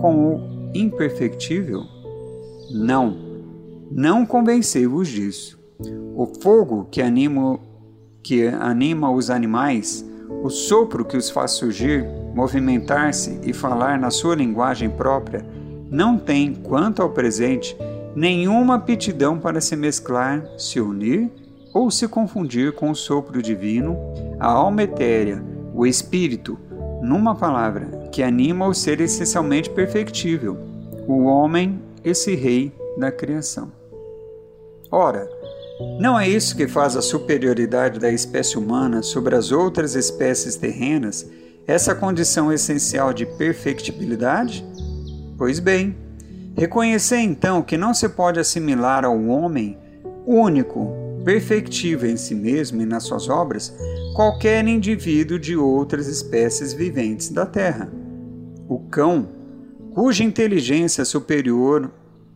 [0.00, 1.82] com o imperfectível?
[2.72, 3.16] Não,
[3.90, 5.58] não convencei-vos disso.
[6.14, 7.58] O fogo que anima,
[8.22, 10.04] que anima os animais,
[10.42, 15.44] o sopro que os faz surgir, movimentar-se e falar na sua linguagem própria,
[15.90, 17.76] não tem, quanto ao presente,
[18.14, 21.30] nenhuma aptidão para se mesclar, se unir
[21.72, 23.96] ou se confundir com o sopro divino,
[24.38, 25.42] a alma etérea,
[25.74, 26.58] o espírito,
[27.00, 30.56] numa palavra, que anima o ser essencialmente perfectível,
[31.06, 33.70] o homem, esse rei da criação.
[34.90, 35.28] Ora,
[35.98, 41.26] não é isso que faz a superioridade da espécie humana sobre as outras espécies terrenas,
[41.66, 44.66] essa condição essencial de perfectibilidade?
[45.38, 45.96] Pois bem,
[46.56, 49.78] Reconhecer então que não se pode assimilar ao homem
[50.26, 50.92] único,
[51.24, 53.74] perfectível em si mesmo e nas suas obras,
[54.14, 57.90] qualquer indivíduo de outras espécies viventes da Terra.
[58.68, 59.28] O cão,
[59.94, 61.90] cuja inteligência superior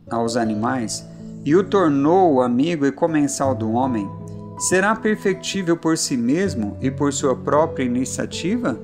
[0.09, 1.05] aos animais
[1.43, 4.09] e o tornou amigo e comensal do homem,
[4.57, 8.79] será perfectível por si mesmo e por sua própria iniciativa?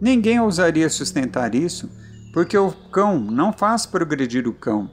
[0.00, 1.88] Ninguém ousaria sustentar isso
[2.32, 4.90] porque o cão não faz progredir o cão,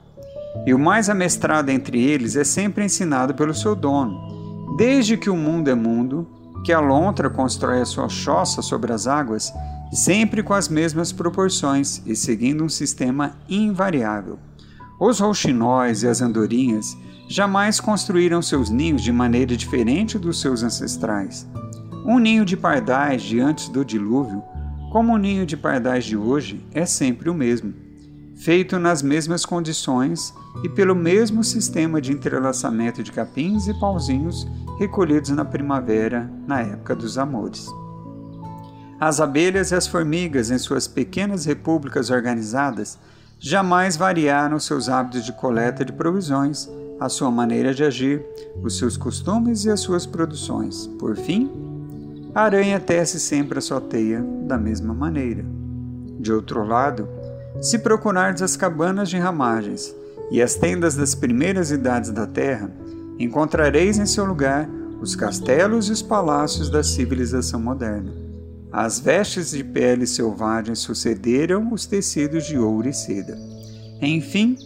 [0.65, 4.75] e o mais amestrado entre eles é sempre ensinado pelo seu dono.
[4.77, 6.27] Desde que o mundo é mundo,
[6.63, 9.53] que a lontra constrói a sua choça sobre as águas,
[9.91, 14.39] sempre com as mesmas proporções e seguindo um sistema invariável.
[14.99, 21.47] Os rouxinóis e as andorinhas jamais construíram seus ninhos de maneira diferente dos seus ancestrais.
[22.05, 24.43] Um ninho de pardais de antes do dilúvio,
[24.96, 27.74] como o ninho de pardais de hoje, é sempre o mesmo,
[28.34, 30.34] feito nas mesmas condições
[30.64, 34.48] e pelo mesmo sistema de entrelaçamento de capins e pauzinhos
[34.80, 37.68] recolhidos na primavera, na época dos amores.
[38.98, 42.98] As abelhas e as formigas, em suas pequenas repúblicas organizadas,
[43.38, 46.70] jamais variaram seus hábitos de coleta de provisões,
[47.02, 48.26] a sua maneira de agir,
[48.64, 50.88] os seus costumes e as suas produções.
[50.98, 51.74] Por fim,
[52.36, 55.45] a aranha tece sempre a sua teia da mesma maneira.
[56.19, 57.07] De outro lado,
[57.61, 59.95] se procurardes as cabanas de ramagens
[60.29, 62.69] e as tendas das primeiras idades da terra,
[63.17, 64.69] encontrareis em seu lugar
[65.01, 68.11] os castelos e os palácios da civilização moderna.
[68.69, 73.38] As vestes de pele selvagem sucederam os tecidos de ouro e seda.
[74.01, 74.57] Enfim,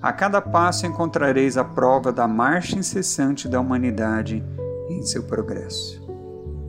[0.00, 4.44] a cada passo encontrareis a prova da marcha incessante da humanidade
[4.88, 6.00] em seu progresso.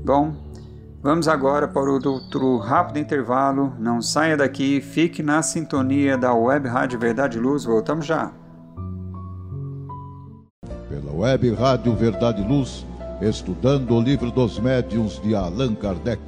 [0.04, 0.47] Bom,
[1.08, 3.74] vamos agora para o outro rápido intervalo.
[3.80, 7.64] Não saia daqui, fique na sintonia da Web Rádio Verdade e Luz.
[7.64, 8.34] Voltamos já.
[10.90, 12.86] Pela Web Rádio Verdade e Luz,
[13.22, 16.22] estudando o livro dos médiuns de Allan Kardec.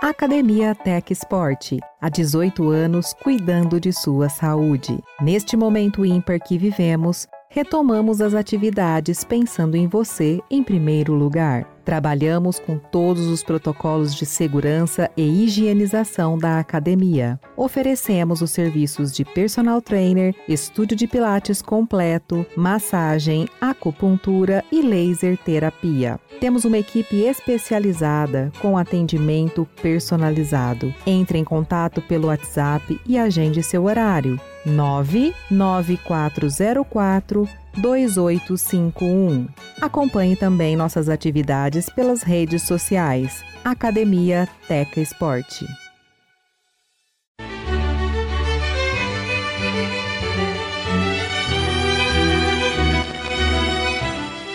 [0.00, 5.02] Academia Tech Sport, há 18 anos cuidando de sua saúde.
[5.20, 11.75] Neste momento ímpar que vivemos, retomamos as atividades pensando em você em primeiro lugar.
[11.86, 17.38] Trabalhamos com todos os protocolos de segurança e higienização da academia.
[17.56, 26.18] Oferecemos os serviços de personal trainer, estúdio de pilates completo, massagem, acupuntura e laser terapia.
[26.40, 30.92] Temos uma equipe especializada com atendimento personalizado.
[31.06, 34.40] Entre em contato pelo WhatsApp e agende seu horário.
[34.66, 39.48] 99404 2851.
[39.80, 43.44] Acompanhe também nossas atividades pelas redes sociais.
[43.64, 45.66] Academia Teca Esporte.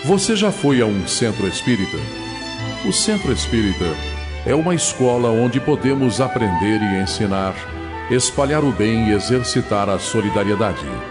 [0.03, 1.97] Você já foi a um centro espírita?
[2.85, 3.85] O centro espírita
[4.45, 7.53] é uma escola onde podemos aprender e ensinar,
[8.09, 11.10] espalhar o bem e exercitar a solidariedade.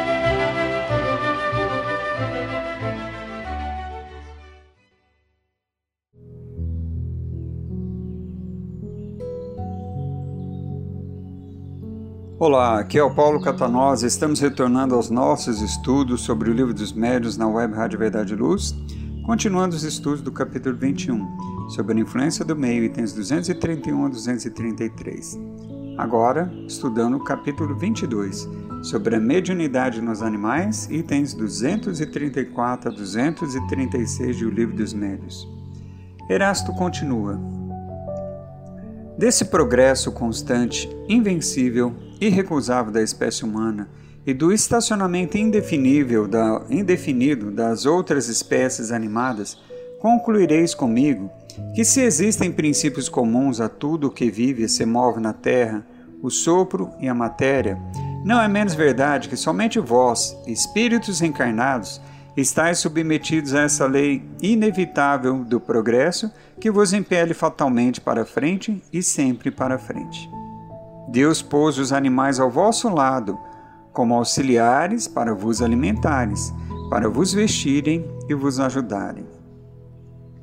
[12.41, 14.07] Olá, aqui é o Paulo Catanosa.
[14.07, 18.35] Estamos retornando aos nossos estudos sobre o Livro dos Médios na Web Rádio Verdade e
[18.35, 18.75] Luz,
[19.27, 25.39] continuando os estudos do capítulo 21, sobre a influência do meio, itens 231 a 233.
[25.99, 28.49] Agora, estudando o capítulo 22,
[28.81, 35.47] sobre a mediunidade nos animais, itens 234 a 236 do Livro dos Médios.
[36.27, 37.39] Erasto continua.
[39.15, 43.89] Desse progresso constante, invencível, irrecusável da espécie humana
[44.25, 49.57] e do estacionamento indefinível da, indefinido das outras espécies animadas,
[49.99, 51.31] concluireis comigo
[51.75, 55.85] que se existem princípios comuns a tudo o que vive e se move na terra,
[56.21, 57.77] o sopro e a matéria,
[58.23, 61.99] não é menos verdade que somente vós, espíritos encarnados,
[62.37, 69.01] estáis submetidos a essa lei inevitável do progresso que vos impele fatalmente para frente e
[69.01, 70.29] sempre para frente.
[71.11, 73.37] Deus pôs os animais ao vosso lado,
[73.91, 76.53] como auxiliares para vos alimentares,
[76.89, 79.25] para vos vestirem e vos ajudarem.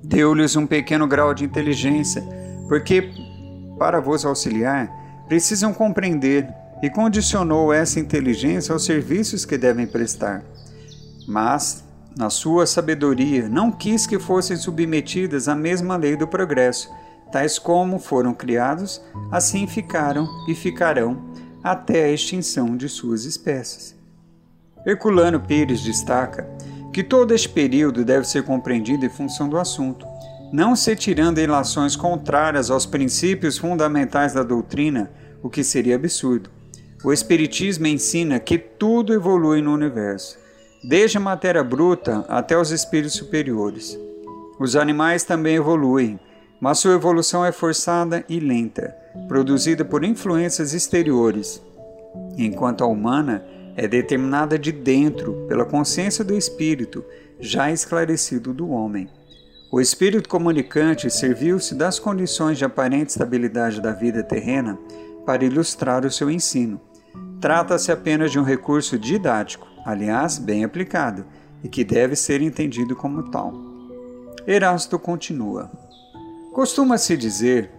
[0.04, 2.22] Deu-lhes um pequeno grau de inteligência,
[2.68, 3.10] porque,
[3.78, 4.92] para vos auxiliar,
[5.26, 6.46] precisam compreender
[6.82, 10.44] e condicionou essa inteligência aos serviços que devem prestar.
[11.26, 11.82] Mas,
[12.14, 16.90] na sua sabedoria, não quis que fossem submetidas à mesma lei do progresso
[17.30, 21.22] tais como foram criados, assim ficaram e ficarão
[21.62, 23.96] até a extinção de suas espécies.
[24.86, 26.48] Herculano Pires destaca
[26.92, 30.06] que todo este período deve ser compreendido em função do assunto,
[30.52, 35.10] não se tirando ilações contrárias aos princípios fundamentais da doutrina,
[35.42, 36.50] o que seria absurdo.
[37.04, 40.38] O Espiritismo ensina que tudo evolui no universo,
[40.82, 43.98] desde a matéria bruta até os espíritos superiores.
[44.58, 46.18] Os animais também evoluem,
[46.60, 48.96] mas sua evolução é forçada e lenta,
[49.28, 51.62] produzida por influências exteriores,
[52.36, 53.44] enquanto a humana
[53.76, 57.04] é determinada de dentro pela consciência do espírito
[57.38, 59.08] já esclarecido do homem.
[59.70, 64.78] O espírito comunicante serviu-se das condições de aparente estabilidade da vida terrena
[65.24, 66.80] para ilustrar o seu ensino.
[67.40, 71.24] Trata-se apenas de um recurso didático, aliás, bem aplicado,
[71.62, 73.52] e que deve ser entendido como tal.
[74.46, 75.70] Erasto continua.
[76.58, 77.70] Costuma-se dizer: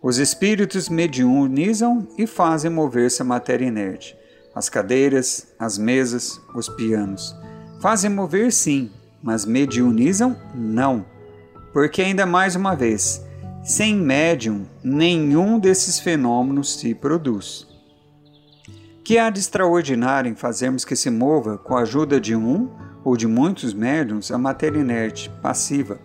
[0.00, 4.16] os espíritos mediunizam e fazem mover-se a matéria inerte.
[4.54, 7.34] As cadeiras, as mesas, os pianos.
[7.80, 8.88] Fazem mover sim,
[9.20, 11.04] mas mediunizam não.
[11.72, 13.20] Porque, ainda mais uma vez,
[13.64, 17.66] sem médium, nenhum desses fenômenos se produz.
[19.02, 22.70] Que há de extraordinário em fazermos que se mova, com a ajuda de um
[23.02, 25.98] ou de muitos médiums, a matéria inerte, passiva,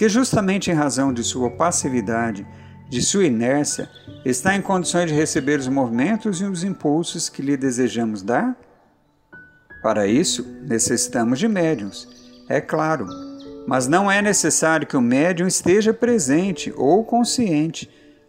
[0.00, 2.46] que justamente em razão de sua passividade,
[2.88, 3.86] de sua inércia,
[4.24, 8.56] está em condições de receber os movimentos e os impulsos que lhe desejamos dar?
[9.82, 12.08] Para isso, necessitamos de médiums,
[12.48, 13.06] é claro,
[13.66, 17.86] mas não é necessário que o médium esteja presente ou consciente,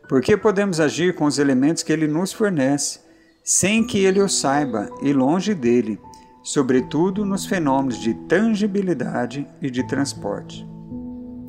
[0.10, 3.00] porque podemos agir com os elementos que ele nos fornece,
[3.46, 5.98] sem que ele o saiba e longe dele,
[6.44, 10.70] sobretudo nos fenômenos de tangibilidade e de transporte.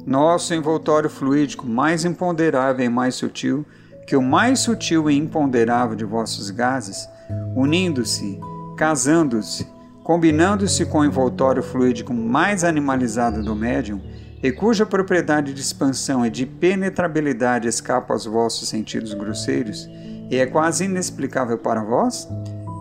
[0.07, 3.65] Nosso envoltório fluídico mais imponderável e mais sutil
[4.07, 7.09] que o mais sutil e imponderável de vossos gases,
[7.55, 8.39] unindo-se,
[8.77, 9.67] casando-se,
[10.03, 14.01] combinando-se com o envoltório fluídico mais animalizado do médium,
[14.43, 19.89] e cuja propriedade de expansão e de penetrabilidade escapa aos vossos sentidos grosseiros
[20.29, 22.29] e é quase inexplicável para vós,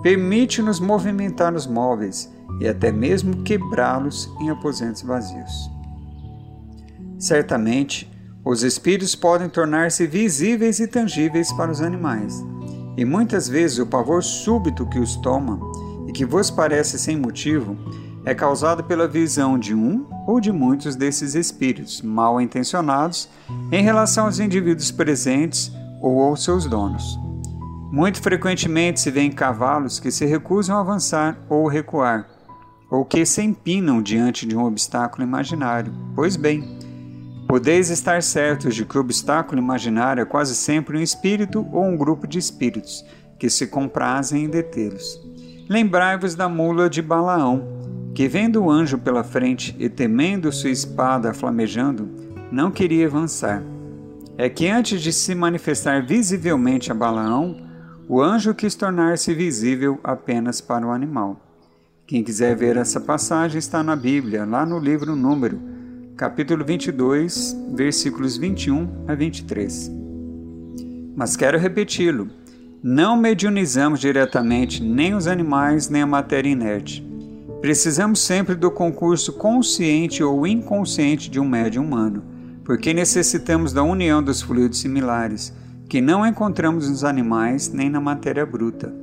[0.02, 5.71] permite-nos movimentar os móveis e até mesmo quebrá-los em aposentos vazios.
[7.22, 8.12] Certamente,
[8.44, 12.44] os espíritos podem tornar-se visíveis e tangíveis para os animais,
[12.98, 15.60] e muitas vezes o pavor súbito que os toma
[16.08, 17.78] e que vos parece sem motivo
[18.26, 23.30] é causado pela visão de um ou de muitos desses espíritos mal intencionados
[23.72, 27.20] em relação aos indivíduos presentes ou aos seus donos.
[27.92, 32.28] Muito frequentemente se vêem cavalos que se recusam a avançar ou recuar,
[32.90, 35.94] ou que se empinam diante de um obstáculo imaginário.
[36.16, 36.81] Pois bem,
[37.52, 41.98] Podeis estar certos de que o obstáculo imaginário é quase sempre um espírito ou um
[41.98, 43.06] grupo de espíritos
[43.38, 45.20] que se comprazem em detê-los.
[45.68, 47.68] Lembrai-vos da mula de Balaão,
[48.16, 52.10] que vendo o anjo pela frente e temendo sua espada flamejando,
[52.50, 53.62] não queria avançar.
[54.38, 57.58] É que antes de se manifestar visivelmente a Balaão,
[58.08, 61.38] o anjo quis tornar-se visível apenas para o animal.
[62.08, 65.71] Quem quiser ver essa passagem está na Bíblia, lá no livro Número,
[66.22, 69.92] capítulo 22, versículos 21 a 23.
[71.16, 72.28] Mas quero repeti-lo:
[72.84, 77.04] não mediunizamos diretamente nem os animais nem a matéria inerte.
[77.60, 82.24] Precisamos sempre do concurso consciente ou inconsciente de um médium humano,
[82.64, 85.52] porque necessitamos da união dos fluidos similares,
[85.90, 88.94] que não encontramos nos animais nem na matéria bruta.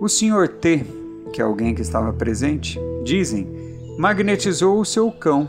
[0.00, 0.48] O Sr.
[0.48, 0.86] T,
[1.30, 3.65] que é alguém que estava presente, dizem
[3.98, 5.48] magnetizou o seu cão.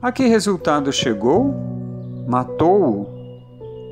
[0.00, 1.54] A que resultado chegou?
[2.26, 3.06] Matou-o.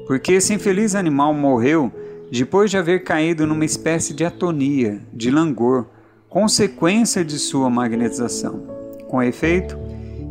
[0.07, 1.93] Porque esse infeliz animal morreu
[2.31, 5.87] depois de haver caído numa espécie de atonia, de langor,
[6.29, 8.63] consequência de sua magnetização.
[9.09, 9.77] Com efeito,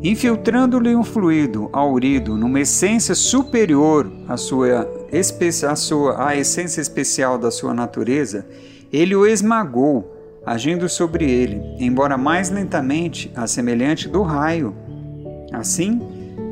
[0.02, 4.90] infiltrando-lhe um fluido aurido numa essência superior à sua,
[5.70, 8.46] à sua à essência especial da sua natureza,
[8.92, 10.15] ele o esmagou
[10.46, 14.76] agindo sobre ele, embora mais lentamente, a semelhante do raio.
[15.52, 16.02] Assim,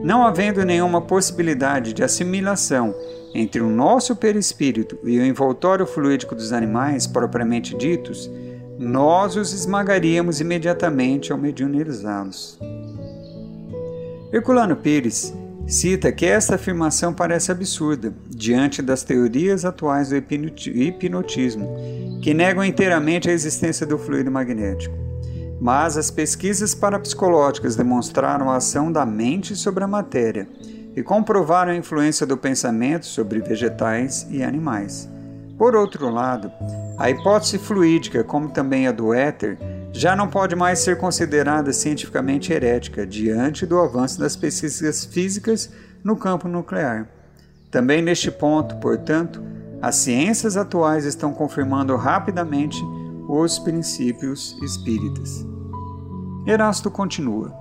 [0.03, 2.93] não havendo nenhuma possibilidade de assimilação
[3.33, 8.29] entre o nosso perispírito e o envoltório fluídico dos animais propriamente ditos,
[8.77, 12.59] nós os esmagaríamos imediatamente ao mediunizá-los.
[14.31, 15.33] Herculano Pires
[15.67, 21.75] cita que esta afirmação parece absurda diante das teorias atuais do hipnotismo,
[22.21, 24.95] que negam inteiramente a existência do fluido magnético.
[25.59, 30.47] Mas as pesquisas parapsicológicas demonstraram a ação da mente sobre a matéria
[30.95, 35.09] e comprovaram a influência do pensamento sobre vegetais e animais.
[35.57, 36.51] Por outro lado,
[36.97, 39.57] a hipótese fluídica, como também a do éter,
[39.93, 45.71] já não pode mais ser considerada cientificamente herética diante do avanço das pesquisas físicas
[46.03, 47.07] no campo nuclear.
[47.69, 49.41] Também neste ponto, portanto,
[49.81, 52.81] as ciências atuais estão confirmando rapidamente
[53.29, 55.45] os princípios espíritas.
[56.45, 57.53] Erasto continua.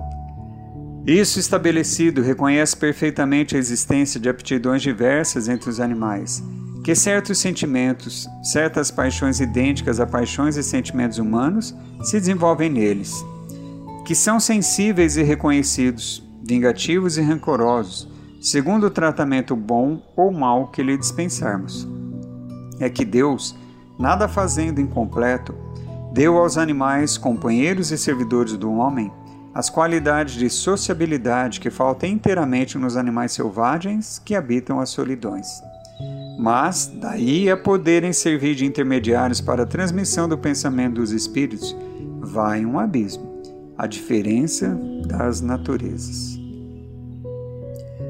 [1.07, 6.43] Isso estabelecido reconhece perfeitamente a existência de aptidões diversas entre os animais,
[6.83, 13.25] que certos sentimentos, certas paixões idênticas a paixões e sentimentos humanos se desenvolvem neles,
[14.05, 18.09] que são sensíveis e reconhecidos, vingativos e rancorosos,
[18.41, 21.89] segundo o tratamento bom ou mau que lhe dispensarmos.
[22.81, 23.55] É que Deus,
[23.97, 25.55] nada fazendo incompleto,
[26.13, 29.13] deu aos animais, companheiros e servidores do homem,
[29.55, 35.63] as qualidades de sociabilidade que faltam inteiramente nos animais selvagens que habitam as solidões.
[36.39, 41.77] Mas, daí a poderem servir de intermediários para a transmissão do pensamento dos espíritos,
[42.21, 43.33] vai um abismo
[43.77, 46.39] a diferença das naturezas.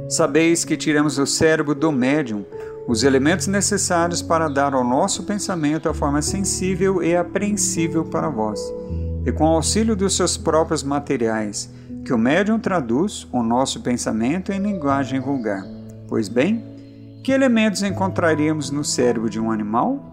[0.08, 2.44] Sabeis que tiramos do cérebro do médium
[2.86, 8.60] os elementos necessários para dar ao nosso pensamento a forma sensível e apreensível para vós,
[9.24, 11.70] e com auxílio dos seus próprios materiais,
[12.04, 15.64] que o médium traduz o nosso pensamento em linguagem vulgar.
[16.08, 16.62] Pois bem,
[17.22, 20.12] que elementos encontraríamos no cérebro de um animal?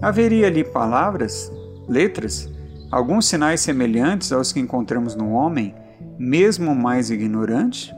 [0.00, 1.52] Haveria ali palavras,
[1.88, 2.48] letras,
[2.90, 5.74] alguns sinais semelhantes aos que encontramos no homem,
[6.16, 7.92] mesmo mais ignorante?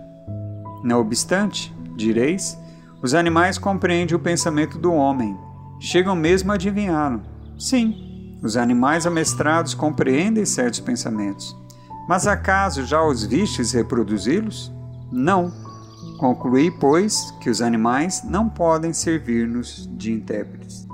[0.82, 2.58] Não obstante, direis,
[3.02, 5.36] os animais compreendem o pensamento do homem,
[5.78, 7.20] chegam mesmo a adivinhá-lo.
[7.58, 11.54] Sim, os animais amestrados compreendem certos pensamentos.
[12.08, 14.72] Mas acaso já os vistes reproduzi-los?
[15.12, 15.69] Não.
[16.20, 20.86] Concluí, pois, que os animais não podem servir-nos de intérpretes.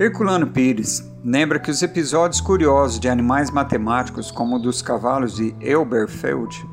[0.00, 5.54] Herculano Pires lembra que os episódios curiosos de animais matemáticos, como o dos cavalos de
[5.60, 6.68] Elberfeld,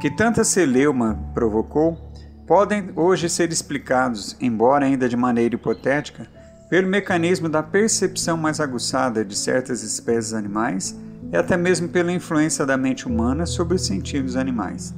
[0.00, 1.98] que tanta celeuma provocou,
[2.46, 6.28] podem hoje ser explicados, embora ainda de maneira hipotética,
[6.70, 10.96] pelo mecanismo da percepção mais aguçada de certas espécies animais
[11.32, 14.94] e até mesmo pela influência da mente humana sobre os sentidos animais.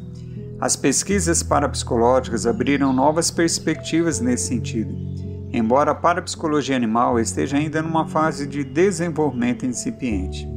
[0.64, 4.96] As pesquisas parapsicológicas abriram novas perspectivas nesse sentido,
[5.52, 10.48] embora a parapsicologia animal esteja ainda numa fase de desenvolvimento incipiente.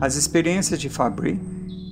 [0.00, 1.40] As experiências de Fabry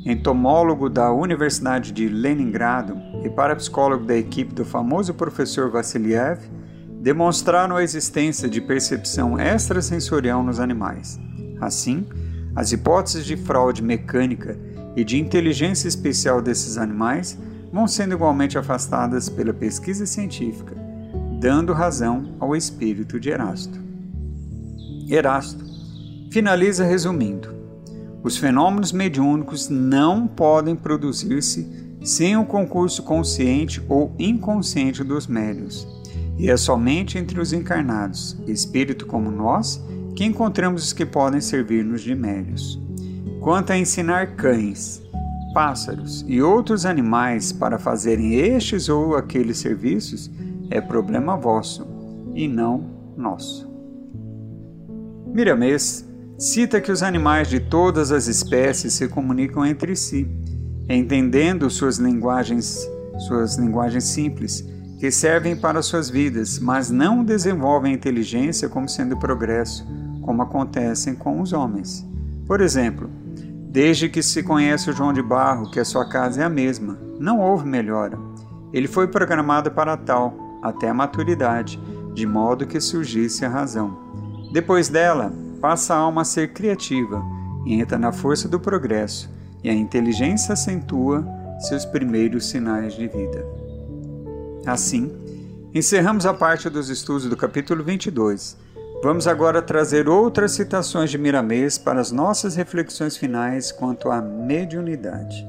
[0.05, 6.39] entomólogo da Universidade de Leningrado e parapsicólogo da equipe do famoso professor Vassiliev,
[7.01, 11.19] demonstraram a existência de percepção extrasensorial nos animais.
[11.61, 12.07] Assim,
[12.55, 14.57] as hipóteses de fraude mecânica
[14.95, 17.37] e de inteligência especial desses animais
[17.73, 20.75] vão sendo igualmente afastadas pela pesquisa científica,
[21.41, 23.79] dando razão ao espírito de Erasto.
[25.09, 25.65] Erasto
[26.31, 27.55] finaliza resumindo:
[28.23, 35.87] os fenômenos mediúnicos não podem produzir-se sem o concurso consciente ou inconsciente dos médios.
[36.39, 39.83] E é somente entre os encarnados, espírito como nós,
[40.15, 42.79] que encontramos os que podem servir-nos de médios.
[43.41, 45.03] Quanto a ensinar cães,
[45.57, 50.31] pássaros e outros animais para fazerem estes ou aqueles serviços,
[50.71, 51.87] é problema vosso
[52.35, 52.85] e não
[53.17, 53.67] nosso.
[55.33, 60.29] Miramês cita que os animais de todas as espécies se comunicam entre si,
[60.91, 62.87] entendendo suas linguagens,
[63.27, 64.63] suas linguagens simples,
[65.01, 69.87] que servem para suas vidas, mas não desenvolvem inteligência como sendo progresso,
[70.21, 72.07] como acontecem com os homens.
[72.47, 73.09] Por exemplo,
[73.77, 76.99] desde que se conhece o João de Barro, que a sua casa é a mesma,
[77.21, 78.19] não houve melhora.
[78.73, 81.79] Ele foi programado para tal, até a maturidade,
[82.15, 83.95] de modo que surgisse a razão.
[84.51, 87.23] Depois dela, passa a alma a ser criativa
[87.67, 89.29] e entra na força do progresso,
[89.63, 91.23] e a inteligência acentua
[91.61, 93.47] seus primeiros sinais de vida.
[94.65, 95.13] Assim,
[95.75, 98.57] encerramos a parte dos estudos do capítulo 22.
[99.07, 105.47] Vamos agora trazer outras citações de Miramês para as nossas reflexões finais quanto à mediunidade.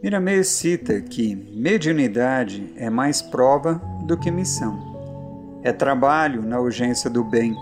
[0.00, 5.58] Miramês cita que mediunidade é mais prova do que missão.
[5.64, 7.56] É trabalho na urgência do bem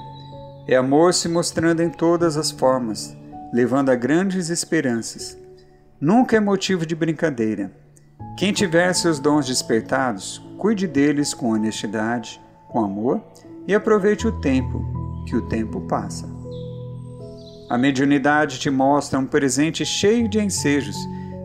[0.68, 3.16] é amor se mostrando em todas as formas,
[3.50, 5.38] levando a grandes esperanças.
[5.98, 7.72] Nunca é motivo de brincadeira.
[8.36, 12.38] Quem tiver seus dons despertados, cuide deles com honestidade,
[12.68, 13.22] com amor
[13.66, 14.84] e aproveite o tempo,
[15.26, 16.28] que o tempo passa.
[17.70, 20.96] A mediunidade te mostra um presente cheio de ensejos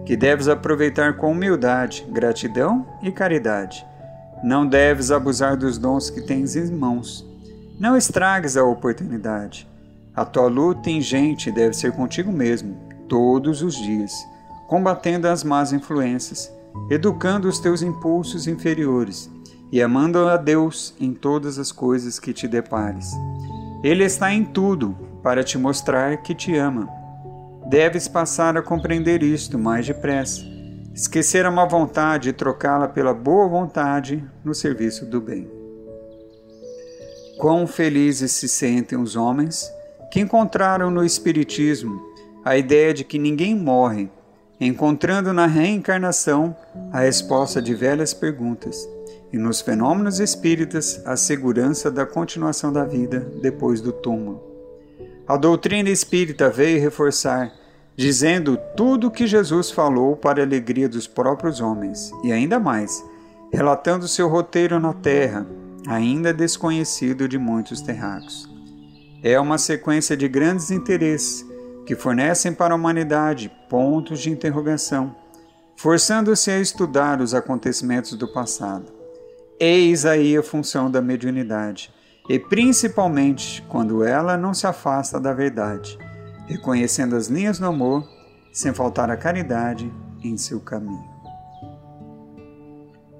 [0.05, 3.85] que deves aproveitar com humildade, gratidão e caridade.
[4.43, 7.27] Não deves abusar dos dons que tens em mãos
[7.79, 9.67] não estragues a oportunidade.
[10.15, 12.75] A tua luta ingente deve ser contigo mesmo,
[13.07, 14.11] todos os dias,
[14.67, 16.51] combatendo as más influências,
[16.89, 19.29] educando os teus impulsos inferiores
[19.71, 23.11] e amando a Deus em todas as coisas que te depares.
[23.83, 26.89] Ele está em tudo para te mostrar que te ama.
[27.69, 30.41] Deves passar a compreender isto mais depressa,
[30.95, 35.49] esquecer a má vontade e trocá-la pela boa vontade no serviço do bem.
[37.37, 39.69] Quão felizes se sentem os homens
[40.11, 42.01] que encontraram no Espiritismo
[42.43, 44.09] a ideia de que ninguém morre,
[44.59, 46.55] encontrando na reencarnação
[46.91, 48.87] a resposta de velhas perguntas
[49.31, 54.41] e nos fenômenos espíritas a segurança da continuação da vida depois do túmulo.
[55.27, 57.51] A doutrina espírita veio reforçar,
[57.95, 63.03] dizendo tudo o que Jesus falou para a alegria dos próprios homens, e ainda mais,
[63.51, 65.45] relatando seu roteiro na terra,
[65.85, 68.49] ainda desconhecido de muitos terráqueos.
[69.21, 71.45] É uma sequência de grandes interesses
[71.85, 75.15] que fornecem para a humanidade pontos de interrogação,
[75.75, 78.96] forçando-se a estudar os acontecimentos do passado.
[79.59, 81.91] Eis aí a função da mediunidade,
[82.29, 85.97] e principalmente quando ela não se afasta da verdade,
[86.45, 88.07] reconhecendo as linhas do amor,
[88.53, 89.91] sem faltar a caridade
[90.23, 91.03] em seu caminho.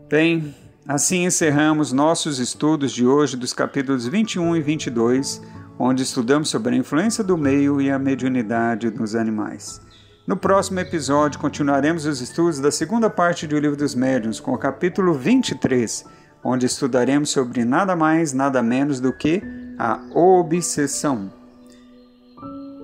[0.08, 0.54] Bem,
[0.88, 5.42] assim encerramos nossos estudos de hoje dos capítulos 21 e 22,
[5.80, 9.82] onde estudamos sobre a influência do meio e a mediunidade nos animais.
[10.28, 14.58] No próximo episódio, continuaremos os estudos da segunda parte do Livro dos Médiuns, com o
[14.58, 16.06] capítulo 23
[16.48, 19.44] onde estudaremos sobre nada mais, nada menos do que
[19.78, 21.30] a obsessão.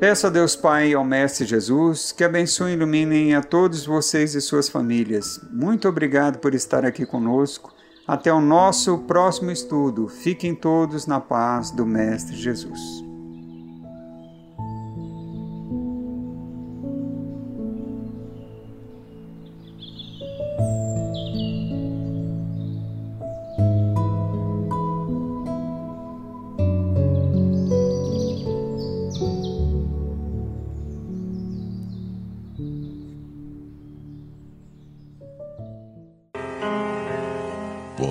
[0.02, 4.36] Peço a Deus Pai e ao Mestre Jesus que abençoe e iluminem a todos vocês
[4.36, 5.40] e suas famílias.
[5.50, 7.74] Muito obrigado por estar aqui conosco.
[8.06, 10.10] Até o nosso próximo estudo.
[10.10, 13.03] Fiquem todos na paz do Mestre Jesus.